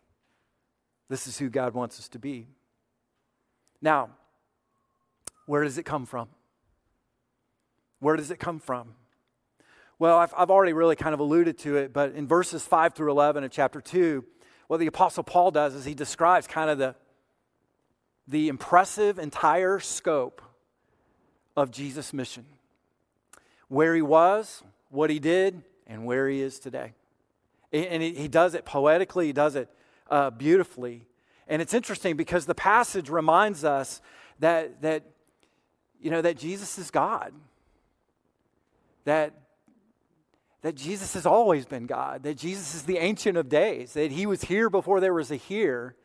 This 1.10 1.28
is 1.28 1.38
who 1.38 1.50
God 1.50 1.74
wants 1.74 2.00
us 2.00 2.10
to 2.10 2.20
be. 2.20 2.48
Now, 3.82 4.10
where 5.46 5.64
does 5.64 5.78
it 5.78 5.84
come 5.84 6.06
from? 6.06 6.28
Where 8.00 8.16
does 8.16 8.32
it 8.32 8.40
come 8.40 8.60
from? 8.60 8.96
Well, 10.00 10.18
I've, 10.18 10.34
I've 10.38 10.52
already 10.52 10.74
really 10.74 10.96
kind 10.96 11.14
of 11.14 11.20
alluded 11.20 11.58
to 11.60 11.78
it, 11.78 11.92
but 11.92 12.14
in 12.14 12.28
verses 12.28 12.64
5 12.64 12.94
through 12.94 13.12
11 13.12 13.44
of 13.44 13.52
chapter 13.52 13.82
2, 13.82 14.24
what 14.68 14.80
the 14.80 14.88
Apostle 14.88 15.24
Paul 15.24 15.52
does 15.52 15.76
is 15.76 15.86
he 15.86 15.94
describes 15.94 16.46
kind 16.48 16.70
of 16.70 16.78
the, 16.78 16.96
the 18.28 18.50
impressive 18.50 19.18
entire 19.18 19.80
scope 19.80 20.42
of 21.56 21.72
Jesus' 21.72 22.14
mission 22.14 22.46
where 23.70 23.96
he 23.96 24.02
was, 24.02 24.64
what 24.90 25.10
he 25.10 25.20
did, 25.20 25.62
and 25.88 26.06
where 26.06 26.30
he 26.30 26.42
is 26.42 26.60
today. 26.60 26.94
And 27.74 28.02
he 28.02 28.28
does 28.30 28.56
it 28.56 28.64
poetically, 28.64 29.28
he 29.28 29.34
does 29.34 29.56
it 29.56 29.70
uh, 30.10 30.30
beautifully. 30.30 31.06
And 31.48 31.62
it's 31.62 31.74
interesting 31.74 32.16
because 32.16 32.46
the 32.46 32.56
passage 32.56 33.10
reminds 33.10 33.64
us 33.66 34.02
that, 34.40 34.82
that, 34.82 35.04
you 36.02 36.12
know, 36.12 36.22
that 36.22 36.38
Jesus 36.38 36.78
is 36.78 36.92
God. 36.92 37.34
That, 39.04 39.34
that 40.62 40.76
Jesus 40.76 41.14
has 41.14 41.26
always 41.26 41.66
been 41.66 41.86
God. 41.86 42.24
That 42.24 42.38
Jesus 42.38 42.74
is 42.76 42.84
the 42.84 42.98
Ancient 42.98 43.38
of 43.38 43.50
Days. 43.50 43.94
That 43.94 44.12
he 44.12 44.26
was 44.26 44.44
here 44.44 44.70
before 44.70 45.00
there 45.00 45.14
was 45.14 45.32
a 45.32 45.36
here. 45.36 45.96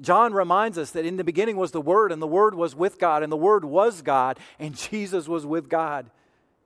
John 0.00 0.32
reminds 0.32 0.78
us 0.78 0.92
that 0.92 1.04
in 1.04 1.16
the 1.16 1.24
beginning 1.24 1.56
was 1.56 1.72
the 1.72 1.80
Word, 1.80 2.12
and 2.12 2.22
the 2.22 2.26
Word 2.26 2.54
was 2.54 2.74
with 2.74 2.98
God, 2.98 3.22
and 3.22 3.32
the 3.32 3.36
Word 3.36 3.64
was 3.64 4.00
God, 4.02 4.38
and 4.58 4.76
Jesus 4.76 5.26
was 5.26 5.44
with 5.44 5.68
God 5.68 6.10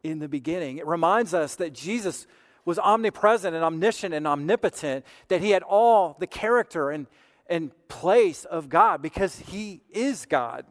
in 0.03 0.19
the 0.19 0.29
beginning. 0.29 0.79
It 0.79 0.87
reminds 0.87 1.33
us 1.33 1.55
that 1.57 1.73
Jesus 1.73 2.27
was 2.65 2.79
omnipresent 2.79 3.55
and 3.55 3.65
omniscient 3.65 4.15
and 4.15 4.27
omnipotent, 4.27 5.05
that 5.29 5.41
he 5.41 5.51
had 5.51 5.63
all 5.63 6.17
the 6.21 6.27
character 6.27 6.91
and, 6.91 7.07
and 7.49 7.71
place 7.89 8.45
of 8.45 8.69
God 8.69 9.03
because 9.03 9.39
he 9.39 9.83
is 9.91 10.27
God. 10.27 10.67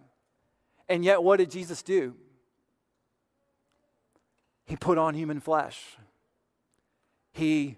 And 0.88 1.04
yet, 1.04 1.24
what 1.24 1.38
did 1.38 1.52
Jesus 1.52 1.82
do? 1.82 2.16
He 4.66 4.76
put 4.76 4.98
on 4.98 5.16
human 5.16 5.40
flesh. 5.40 5.98
He 7.32 7.78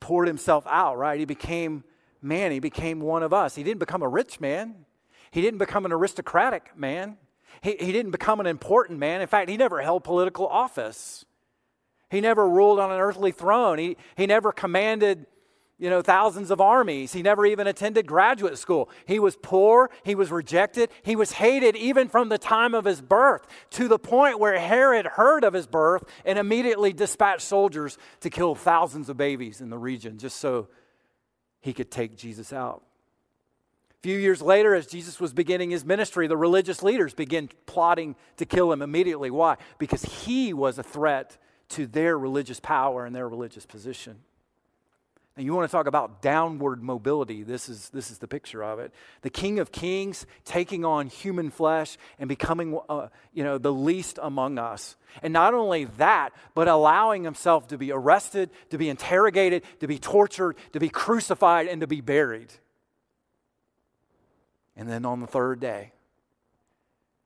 poured 0.00 0.26
himself 0.26 0.66
out, 0.68 0.98
right? 0.98 1.18
He 1.18 1.24
became 1.24 1.84
man. 2.20 2.52
He 2.52 2.60
became 2.60 3.00
one 3.00 3.22
of 3.22 3.32
us. 3.32 3.54
He 3.54 3.62
didn't 3.62 3.80
become 3.80 4.02
a 4.02 4.08
rich 4.08 4.40
man. 4.40 4.86
He 5.30 5.40
didn't 5.42 5.58
become 5.58 5.84
an 5.84 5.92
aristocratic 5.92 6.76
man. 6.76 7.16
He, 7.60 7.76
he 7.78 7.92
didn't 7.92 8.12
become 8.12 8.40
an 8.40 8.46
important 8.46 8.98
man. 8.98 9.20
In 9.20 9.26
fact, 9.26 9.48
he 9.48 9.56
never 9.56 9.80
held 9.82 10.04
political 10.04 10.46
office. 10.46 11.24
He 12.10 12.20
never 12.20 12.48
ruled 12.48 12.78
on 12.78 12.90
an 12.92 13.00
earthly 13.00 13.32
throne. 13.32 13.78
He, 13.78 13.96
he 14.16 14.26
never 14.26 14.52
commanded, 14.52 15.26
you 15.78 15.90
know, 15.90 16.02
thousands 16.02 16.50
of 16.50 16.60
armies. 16.60 17.12
He 17.12 17.22
never 17.22 17.44
even 17.44 17.66
attended 17.66 18.06
graduate 18.06 18.58
school. 18.58 18.88
He 19.06 19.18
was 19.18 19.36
poor. 19.36 19.90
He 20.04 20.14
was 20.14 20.30
rejected. 20.30 20.90
He 21.02 21.16
was 21.16 21.32
hated 21.32 21.74
even 21.74 22.08
from 22.08 22.28
the 22.28 22.38
time 22.38 22.74
of 22.74 22.84
his 22.84 23.00
birth 23.00 23.46
to 23.70 23.88
the 23.88 23.98
point 23.98 24.38
where 24.38 24.58
Herod 24.58 25.06
heard 25.06 25.42
of 25.42 25.52
his 25.52 25.66
birth 25.66 26.04
and 26.24 26.38
immediately 26.38 26.92
dispatched 26.92 27.42
soldiers 27.42 27.98
to 28.20 28.30
kill 28.30 28.54
thousands 28.54 29.08
of 29.08 29.16
babies 29.16 29.60
in 29.60 29.68
the 29.68 29.78
region 29.78 30.16
just 30.16 30.36
so 30.36 30.68
he 31.60 31.72
could 31.72 31.90
take 31.90 32.16
Jesus 32.16 32.52
out 32.52 32.84
A 33.98 34.02
few 34.02 34.18
years 34.18 34.40
later, 34.40 34.74
as 34.74 34.86
Jesus 34.86 35.18
was 35.18 35.32
beginning 35.32 35.70
his 35.70 35.84
ministry, 35.84 36.28
the 36.28 36.36
religious 36.36 36.84
leaders 36.84 37.14
began 37.14 37.48
plotting 37.66 38.14
to 38.36 38.46
kill 38.46 38.70
him 38.70 38.80
immediately. 38.80 39.30
Why? 39.30 39.56
Because 39.78 40.04
he 40.04 40.52
was 40.52 40.78
a 40.78 40.84
threat 40.84 41.36
to 41.70 41.86
their 41.86 42.16
religious 42.16 42.60
power 42.60 43.06
and 43.06 43.16
their 43.16 43.28
religious 43.28 43.66
position. 43.66 44.20
And 45.36 45.44
you 45.44 45.52
want 45.52 45.68
to 45.68 45.72
talk 45.72 45.88
about 45.88 46.22
downward 46.22 46.80
mobility. 46.80 47.42
This 47.42 47.68
is, 47.68 47.88
this 47.88 48.12
is 48.12 48.18
the 48.18 48.28
picture 48.28 48.62
of 48.62 48.78
it. 48.78 48.92
The 49.22 49.30
King 49.30 49.58
of 49.58 49.72
Kings 49.72 50.26
taking 50.44 50.84
on 50.84 51.08
human 51.08 51.50
flesh 51.50 51.98
and 52.20 52.28
becoming 52.28 52.78
uh, 52.88 53.08
you 53.32 53.42
know, 53.42 53.58
the 53.58 53.72
least 53.72 54.20
among 54.22 54.58
us. 54.58 54.94
And 55.22 55.32
not 55.32 55.52
only 55.52 55.86
that, 55.96 56.30
but 56.54 56.68
allowing 56.68 57.24
himself 57.24 57.66
to 57.68 57.78
be 57.78 57.90
arrested, 57.90 58.50
to 58.70 58.78
be 58.78 58.88
interrogated, 58.88 59.64
to 59.80 59.88
be 59.88 59.98
tortured, 59.98 60.56
to 60.72 60.78
be 60.78 60.88
crucified, 60.88 61.66
and 61.66 61.80
to 61.80 61.88
be 61.88 62.00
buried. 62.00 62.52
And 64.76 64.88
then 64.88 65.04
on 65.04 65.20
the 65.20 65.26
third 65.26 65.58
day, 65.58 65.92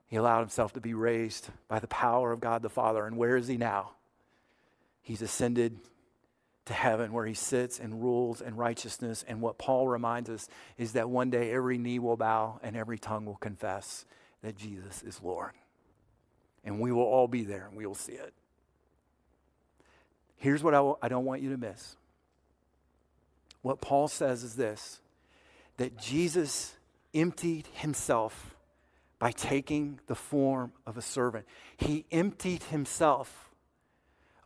he 0.07 0.15
allowed 0.15 0.39
himself 0.39 0.73
to 0.73 0.81
be 0.81 0.95
raised 0.95 1.49
by 1.67 1.77
the 1.77 1.87
power 1.87 2.31
of 2.31 2.39
God 2.39 2.63
the 2.63 2.69
Father. 2.69 3.05
And 3.05 3.17
where 3.17 3.37
is 3.37 3.47
he 3.47 3.57
now? 3.57 3.91
He's 5.03 5.21
ascended 5.21 5.77
to 6.69 6.73
heaven 6.73 7.11
where 7.11 7.25
he 7.25 7.33
sits 7.33 7.79
and 7.79 8.03
rules 8.03 8.41
in 8.41 8.55
righteousness. 8.55 9.25
And 9.27 9.41
what 9.41 9.57
Paul 9.57 9.87
reminds 9.87 10.29
us 10.29 10.47
is 10.77 10.93
that 10.93 11.09
one 11.09 11.31
day 11.31 11.51
every 11.51 11.79
knee 11.79 11.97
will 11.97 12.15
bow 12.15 12.59
and 12.61 12.77
every 12.77 12.99
tongue 12.99 13.25
will 13.25 13.37
confess 13.37 14.05
that 14.43 14.55
Jesus 14.55 15.01
is 15.01 15.19
Lord. 15.23 15.53
And 16.63 16.79
we 16.79 16.91
will 16.91 17.03
all 17.03 17.27
be 17.27 17.43
there 17.43 17.65
and 17.65 17.75
we 17.75 17.87
will 17.87 17.95
see 17.95 18.13
it. 18.13 18.35
Here's 20.37 20.61
what 20.61 20.75
I 20.75 20.77
w- 20.77 20.97
I 21.01 21.09
don't 21.09 21.25
want 21.25 21.41
you 21.41 21.49
to 21.49 21.57
miss. 21.57 21.95
What 23.63 23.81
Paul 23.81 24.07
says 24.07 24.43
is 24.43 24.55
this 24.55 25.01
that 25.77 25.97
Jesus 25.97 26.75
emptied 27.15 27.67
himself 27.73 28.55
by 29.17 29.31
taking 29.31 29.99
the 30.05 30.15
form 30.15 30.71
of 30.85 30.97
a 30.97 31.01
servant. 31.01 31.47
He 31.77 32.05
emptied 32.11 32.61
himself 32.63 33.48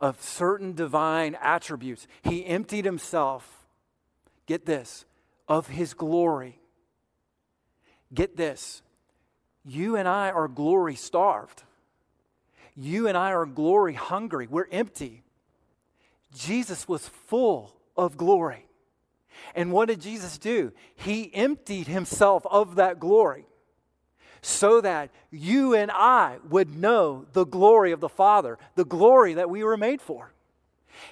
of 0.04 0.20
certain 0.20 0.74
divine 0.74 1.34
attributes. 1.40 2.06
He 2.22 2.44
emptied 2.44 2.84
himself, 2.84 3.64
get 4.44 4.66
this, 4.66 5.06
of 5.48 5.68
his 5.68 5.94
glory. 5.94 6.58
Get 8.12 8.36
this, 8.36 8.82
you 9.64 9.96
and 9.96 10.06
I 10.06 10.30
are 10.30 10.46
glory 10.46 10.94
starved. 10.94 11.62
You 12.76 13.08
and 13.08 13.16
I 13.16 13.32
are 13.32 13.46
glory 13.46 13.94
hungry. 13.94 14.46
We're 14.46 14.68
empty. 14.70 15.22
Jesus 16.34 16.86
was 16.86 17.08
full 17.08 17.74
of 17.96 18.18
glory. 18.18 18.66
And 19.54 19.72
what 19.72 19.88
did 19.88 20.02
Jesus 20.02 20.36
do? 20.36 20.72
He 20.96 21.34
emptied 21.34 21.86
himself 21.86 22.44
of 22.50 22.74
that 22.74 23.00
glory 23.00 23.46
so 24.44 24.80
that 24.82 25.10
you 25.30 25.74
and 25.74 25.90
I 25.90 26.38
would 26.50 26.76
know 26.76 27.24
the 27.32 27.46
glory 27.46 27.92
of 27.92 28.00
the 28.00 28.08
Father, 28.08 28.58
the 28.74 28.84
glory 28.84 29.34
that 29.34 29.48
we 29.48 29.64
were 29.64 29.76
made 29.76 30.02
for. 30.02 30.32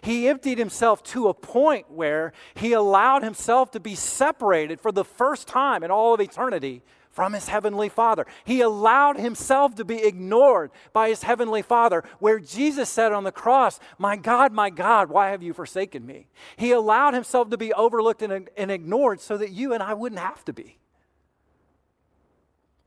He 0.02 0.28
emptied 0.28 0.58
himself 0.58 1.02
to 1.04 1.28
a 1.28 1.34
point 1.34 1.90
where 1.90 2.32
he 2.54 2.72
allowed 2.72 3.22
himself 3.22 3.70
to 3.72 3.80
be 3.80 3.94
separated 3.94 4.80
for 4.80 4.92
the 4.92 5.04
first 5.04 5.48
time 5.48 5.82
in 5.82 5.90
all 5.90 6.14
of 6.14 6.20
eternity 6.20 6.82
from 7.10 7.32
his 7.32 7.48
heavenly 7.48 7.88
Father. 7.88 8.26
He 8.44 8.60
allowed 8.60 9.18
himself 9.18 9.74
to 9.76 9.84
be 9.84 10.02
ignored 10.02 10.70
by 10.92 11.08
his 11.08 11.22
heavenly 11.22 11.62
Father, 11.62 12.04
where 12.18 12.38
Jesus 12.38 12.88
said 12.88 13.12
on 13.12 13.24
the 13.24 13.32
cross, 13.32 13.80
My 13.98 14.16
God, 14.16 14.52
my 14.52 14.70
God, 14.70 15.08
why 15.08 15.30
have 15.30 15.42
you 15.42 15.52
forsaken 15.52 16.06
me? 16.06 16.28
He 16.56 16.70
allowed 16.70 17.14
himself 17.14 17.50
to 17.50 17.58
be 17.58 17.72
overlooked 17.72 18.22
and, 18.22 18.48
and 18.56 18.70
ignored 18.70 19.20
so 19.20 19.36
that 19.36 19.50
you 19.50 19.72
and 19.72 19.82
I 19.82 19.94
wouldn't 19.94 20.20
have 20.20 20.44
to 20.46 20.52
be. 20.52 20.78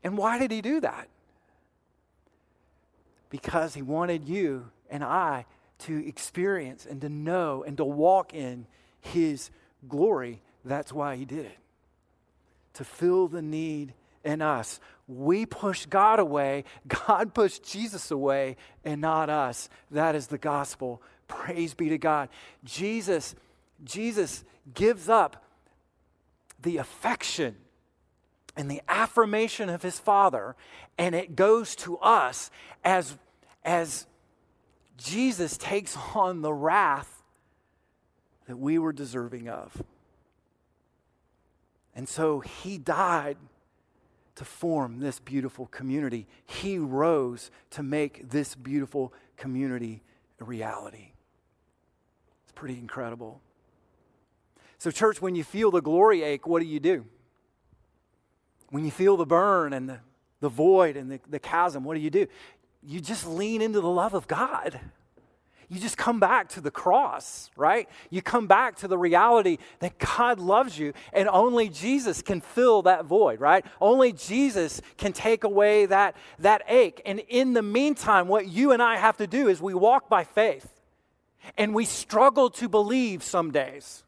And 0.06 0.16
why 0.16 0.38
did 0.38 0.52
he 0.52 0.60
do 0.60 0.78
that? 0.82 1.08
Because 3.28 3.74
he 3.74 3.82
wanted 3.82 4.28
you 4.28 4.70
and 4.88 5.02
I 5.02 5.46
to 5.80 6.06
experience 6.06 6.86
and 6.88 7.00
to 7.00 7.08
know 7.08 7.64
and 7.64 7.76
to 7.78 7.84
walk 7.84 8.32
in 8.32 8.68
his 9.00 9.50
glory. 9.88 10.42
That's 10.64 10.92
why 10.92 11.16
he 11.16 11.24
did 11.24 11.46
it. 11.46 11.58
To 12.74 12.84
fill 12.84 13.26
the 13.26 13.42
need 13.42 13.94
in 14.22 14.42
us. 14.42 14.78
We 15.08 15.44
push 15.44 15.86
God 15.86 16.20
away, 16.20 16.62
God 17.08 17.34
pushed 17.34 17.64
Jesus 17.64 18.12
away, 18.12 18.58
and 18.84 19.00
not 19.00 19.28
us. 19.28 19.68
That 19.90 20.14
is 20.14 20.28
the 20.28 20.38
gospel. 20.38 21.02
Praise 21.26 21.74
be 21.74 21.88
to 21.88 21.98
God. 21.98 22.28
Jesus, 22.62 23.34
Jesus 23.82 24.44
gives 24.72 25.08
up 25.08 25.44
the 26.62 26.76
affection 26.76 27.56
and 28.56 28.70
the 28.70 28.82
affirmation 28.88 29.68
of 29.68 29.82
his 29.82 29.98
Father, 29.98 30.56
and 30.96 31.14
it 31.14 31.36
goes 31.36 31.76
to 31.76 31.98
us 31.98 32.50
as, 32.84 33.16
as 33.64 34.06
Jesus 34.96 35.56
takes 35.56 35.96
on 36.14 36.42
the 36.42 36.52
wrath 36.52 37.22
that 38.46 38.58
we 38.58 38.78
were 38.78 38.92
deserving 38.92 39.48
of. 39.48 39.82
And 41.94 42.08
so 42.08 42.40
he 42.40 42.78
died 42.78 43.36
to 44.36 44.44
form 44.44 45.00
this 45.00 45.18
beautiful 45.18 45.66
community. 45.66 46.26
He 46.44 46.78
rose 46.78 47.50
to 47.70 47.82
make 47.82 48.30
this 48.30 48.54
beautiful 48.54 49.12
community 49.36 50.02
a 50.40 50.44
reality. 50.44 51.12
It's 52.44 52.52
pretty 52.54 52.78
incredible. 52.78 53.40
So, 54.78 54.90
church, 54.90 55.22
when 55.22 55.34
you 55.34 55.42
feel 55.42 55.70
the 55.70 55.80
glory 55.80 56.22
ache, 56.22 56.46
what 56.46 56.60
do 56.60 56.66
you 56.66 56.80
do? 56.80 57.06
When 58.70 58.84
you 58.84 58.90
feel 58.90 59.16
the 59.16 59.26
burn 59.26 59.72
and 59.72 59.88
the, 59.88 60.00
the 60.40 60.48
void 60.48 60.96
and 60.96 61.10
the, 61.10 61.20
the 61.28 61.38
chasm, 61.38 61.84
what 61.84 61.94
do 61.94 62.00
you 62.00 62.10
do? 62.10 62.26
You 62.82 63.00
just 63.00 63.26
lean 63.26 63.62
into 63.62 63.80
the 63.80 63.88
love 63.88 64.14
of 64.14 64.26
God. 64.26 64.80
you 65.68 65.80
just 65.80 65.96
come 65.96 66.20
back 66.20 66.48
to 66.50 66.60
the 66.60 66.70
cross, 66.70 67.50
right? 67.56 67.88
You 68.10 68.22
come 68.22 68.46
back 68.46 68.76
to 68.76 68.88
the 68.88 68.98
reality 68.98 69.58
that 69.80 69.98
God 69.98 70.38
loves 70.38 70.78
you 70.78 70.92
and 71.12 71.28
only 71.28 71.68
Jesus 71.68 72.22
can 72.22 72.40
fill 72.40 72.82
that 72.82 73.04
void, 73.04 73.40
right? 73.40 73.64
Only 73.80 74.12
Jesus 74.12 74.80
can 74.96 75.12
take 75.12 75.44
away 75.44 75.86
that, 75.86 76.16
that 76.38 76.62
ache. 76.68 77.00
And 77.04 77.20
in 77.28 77.52
the 77.52 77.62
meantime, 77.62 78.28
what 78.28 78.48
you 78.48 78.72
and 78.72 78.82
I 78.82 78.96
have 78.96 79.16
to 79.18 79.26
do 79.26 79.48
is 79.48 79.60
we 79.60 79.74
walk 79.74 80.08
by 80.08 80.24
faith 80.24 80.68
and 81.56 81.74
we 81.74 81.84
struggle 81.84 82.50
to 82.50 82.68
believe 82.68 83.22
some 83.22 83.50
days. 83.50 84.04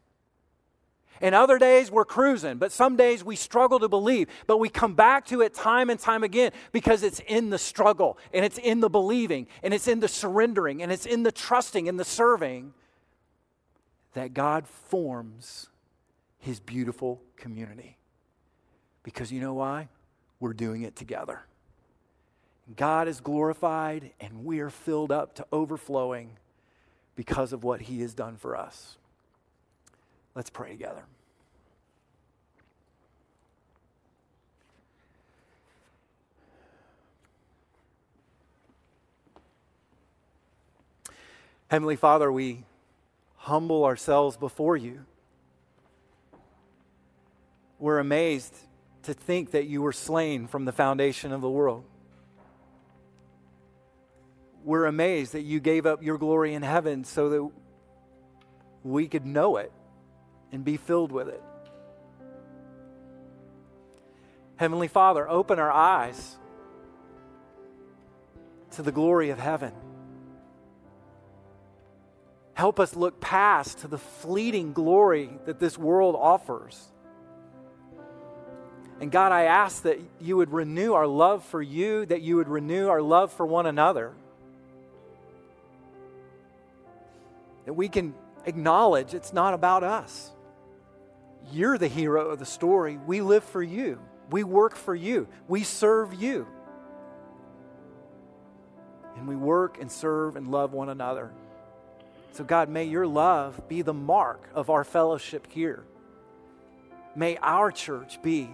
And 1.21 1.35
other 1.35 1.59
days 1.59 1.91
we're 1.91 2.05
cruising, 2.05 2.59
but 2.59 2.73
some 2.73 2.97
days 2.97 3.25
we 3.25 3.37
struggle 3.37 3.79
to 3.81 3.89
believe. 3.89 4.29
But 4.47 4.59
we 4.59 4.69
come 4.69 4.95
back 4.95 5.27
to 5.27 5.41
it 5.41 5.55
time 5.55 5.91
and 5.91 5.99
time 5.99 6.23
again 6.23 6.53
because 6.73 7.03
it's 7.03 7.21
in 7.21 7.51
the 7.51 7.59
struggle 7.59 8.19
and 8.33 8.45
it's 8.45 8.59
in 8.59 8.81
the 8.81 8.89
believing 8.89 9.47
and 9.63 9.75
it's 9.75 9.89
in 9.89 10.01
the 10.01 10.09
surrendering 10.09 10.83
and 10.83 10.93
it's 10.93 11.07
in 11.07 11.23
the 11.23 11.33
trusting 11.33 11.89
and 11.89 11.99
the 11.99 12.05
serving 12.05 12.73
that 14.15 14.35
God 14.35 14.67
forms 14.67 15.69
his 16.39 16.61
beautiful 16.61 17.21
community. 17.37 17.97
Because 19.03 19.33
you 19.33 19.41
know 19.41 19.55
why? 19.55 19.89
We're 20.41 20.53
doing 20.53 20.83
it 20.83 20.97
together. 20.97 21.43
God 22.77 23.09
is 23.09 23.21
glorified 23.21 24.13
and 24.21 24.45
we 24.45 24.61
are 24.61 24.71
filled 24.71 25.11
up 25.11 25.35
to 25.37 25.47
overflowing 25.51 26.37
because 27.17 27.53
of 27.53 27.65
what 27.65 27.83
he 27.83 28.01
has 28.03 28.15
done 28.15 28.37
for 28.37 28.57
us. 28.57 28.99
Let's 30.39 30.51
pray 30.51 30.71
together. 30.71 31.03
Heavenly 41.67 41.97
Father, 41.97 42.31
we 42.31 42.65
humble 43.35 43.85
ourselves 43.85 44.37
before 44.37 44.77
you. 44.77 45.07
We're 47.81 47.99
amazed 47.99 48.55
to 49.03 49.15
think 49.15 49.51
that 49.51 49.67
you 49.67 49.83
were 49.83 49.93
slain 49.93 50.47
from 50.47 50.67
the 50.67 50.73
foundation 50.73 51.33
of 51.33 51.41
the 51.41 51.51
world. 51.51 51.83
We're 54.63 54.87
amazed 54.87 55.33
that 55.33 55.43
you 55.43 55.59
gave 55.59 55.85
up 55.85 56.01
your 56.01 56.17
glory 56.17 56.55
in 56.55 56.63
heaven 56.63 57.03
so 57.03 57.29
that 57.29 57.51
we 58.85 59.09
could 59.09 59.27
know 59.27 59.57
it 59.57 59.73
and 60.53 60.65
be 60.65 60.77
filled 60.77 61.13
with 61.13 61.29
it. 61.29 61.43
Heavenly 64.57 64.89
Father, 64.89 65.29
open 65.29 65.59
our 65.59 65.71
eyes 65.71 66.37
to 68.73 68.83
the 68.83 68.93
glory 68.93 69.31
of 69.31 69.39
heaven. 69.39 69.73
Help 72.55 72.81
us 72.81 72.97
look 72.97 73.21
past 73.21 73.79
to 73.79 73.89
the 73.89 73.99
fleeting 73.99 74.73
glory 74.73 75.31
that 75.47 75.61
this 75.61 75.79
world 75.79 76.17
offers. 76.19 76.89
And 79.01 79.13
God, 79.13 79.31
I 79.31 79.45
ask 79.45 79.83
that 79.83 80.01
you 80.21 80.37
would 80.37 80.51
renew 80.51 80.93
our 80.95 81.07
love 81.07 81.45
for 81.45 81.63
you, 81.63 82.05
that 82.07 82.21
you 82.21 82.35
would 82.35 82.49
renew 82.49 82.89
our 82.89 83.01
love 83.01 83.33
for 83.33 83.47
one 83.47 83.67
another. 83.67 84.13
That 87.65 87.75
we 87.75 87.89
can 87.89 88.13
acknowledge 88.45 89.15
it's 89.15 89.33
not 89.33 89.55
about 89.55 89.85
us. 89.85 90.33
You're 91.53 91.79
the 91.79 91.89
hero 91.89 92.31
of 92.31 92.39
the 92.39 92.47
story. 92.47 92.99
We 93.07 93.21
live 93.21 93.45
for 93.45 93.63
you. 93.63 94.01
We 94.31 94.45
work 94.45 94.77
for 94.77 94.95
you. 94.95 95.29
We 95.47 95.63
serve 95.63 96.15
you. 96.15 96.47
And 99.17 99.27
we 99.27 99.37
work 99.37 99.81
and 99.81 99.91
serve 99.91 100.37
and 100.37 100.49
love 100.49 100.73
one 100.73 100.89
another. 100.89 101.33
So, 102.33 102.45
God, 102.45 102.69
may 102.69 102.85
your 102.85 103.07
love 103.07 103.69
be 103.69 103.83
the 103.83 103.95
mark 103.95 104.49
of 104.55 104.71
our 104.71 104.85
fellowship 104.85 105.47
here. 105.51 105.85
May 107.17 107.37
our 107.39 107.73
church 107.73 108.23
be 108.23 108.51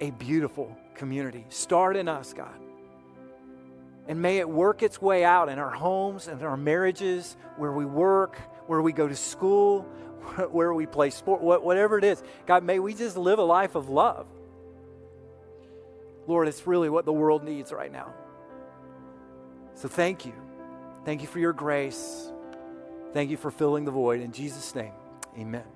a 0.00 0.10
beautiful 0.10 0.76
community. 0.94 1.44
Start 1.48 1.96
in 1.96 2.08
us, 2.08 2.32
God. 2.32 2.58
And 4.08 4.20
may 4.20 4.38
it 4.38 4.48
work 4.48 4.82
its 4.82 5.00
way 5.00 5.24
out 5.24 5.48
in 5.48 5.58
our 5.58 5.70
homes 5.70 6.28
and 6.28 6.42
our 6.42 6.56
marriages, 6.56 7.36
where 7.56 7.72
we 7.72 7.84
work, 7.84 8.36
where 8.66 8.82
we 8.82 8.92
go 8.92 9.06
to 9.06 9.16
school, 9.16 9.86
where 10.50 10.72
we 10.72 10.86
play 10.86 11.10
sport, 11.10 11.42
whatever 11.42 11.98
it 11.98 12.04
is. 12.04 12.22
God, 12.46 12.64
may 12.64 12.78
we 12.78 12.94
just 12.94 13.16
live 13.16 13.38
a 13.38 13.44
life 13.44 13.74
of 13.74 13.88
love. 13.88 14.26
Lord, 16.26 16.48
it's 16.48 16.66
really 16.66 16.88
what 16.88 17.04
the 17.04 17.12
world 17.12 17.44
needs 17.44 17.72
right 17.72 17.92
now. 17.92 18.14
So 19.74 19.88
thank 19.88 20.24
you. 20.24 20.32
Thank 21.04 21.20
you 21.20 21.28
for 21.28 21.38
your 21.38 21.52
grace. 21.52 22.30
Thank 23.12 23.30
you 23.30 23.36
for 23.36 23.50
filling 23.50 23.84
the 23.84 23.90
void. 23.90 24.20
In 24.20 24.32
Jesus' 24.32 24.74
name, 24.74 24.92
amen. 25.38 25.73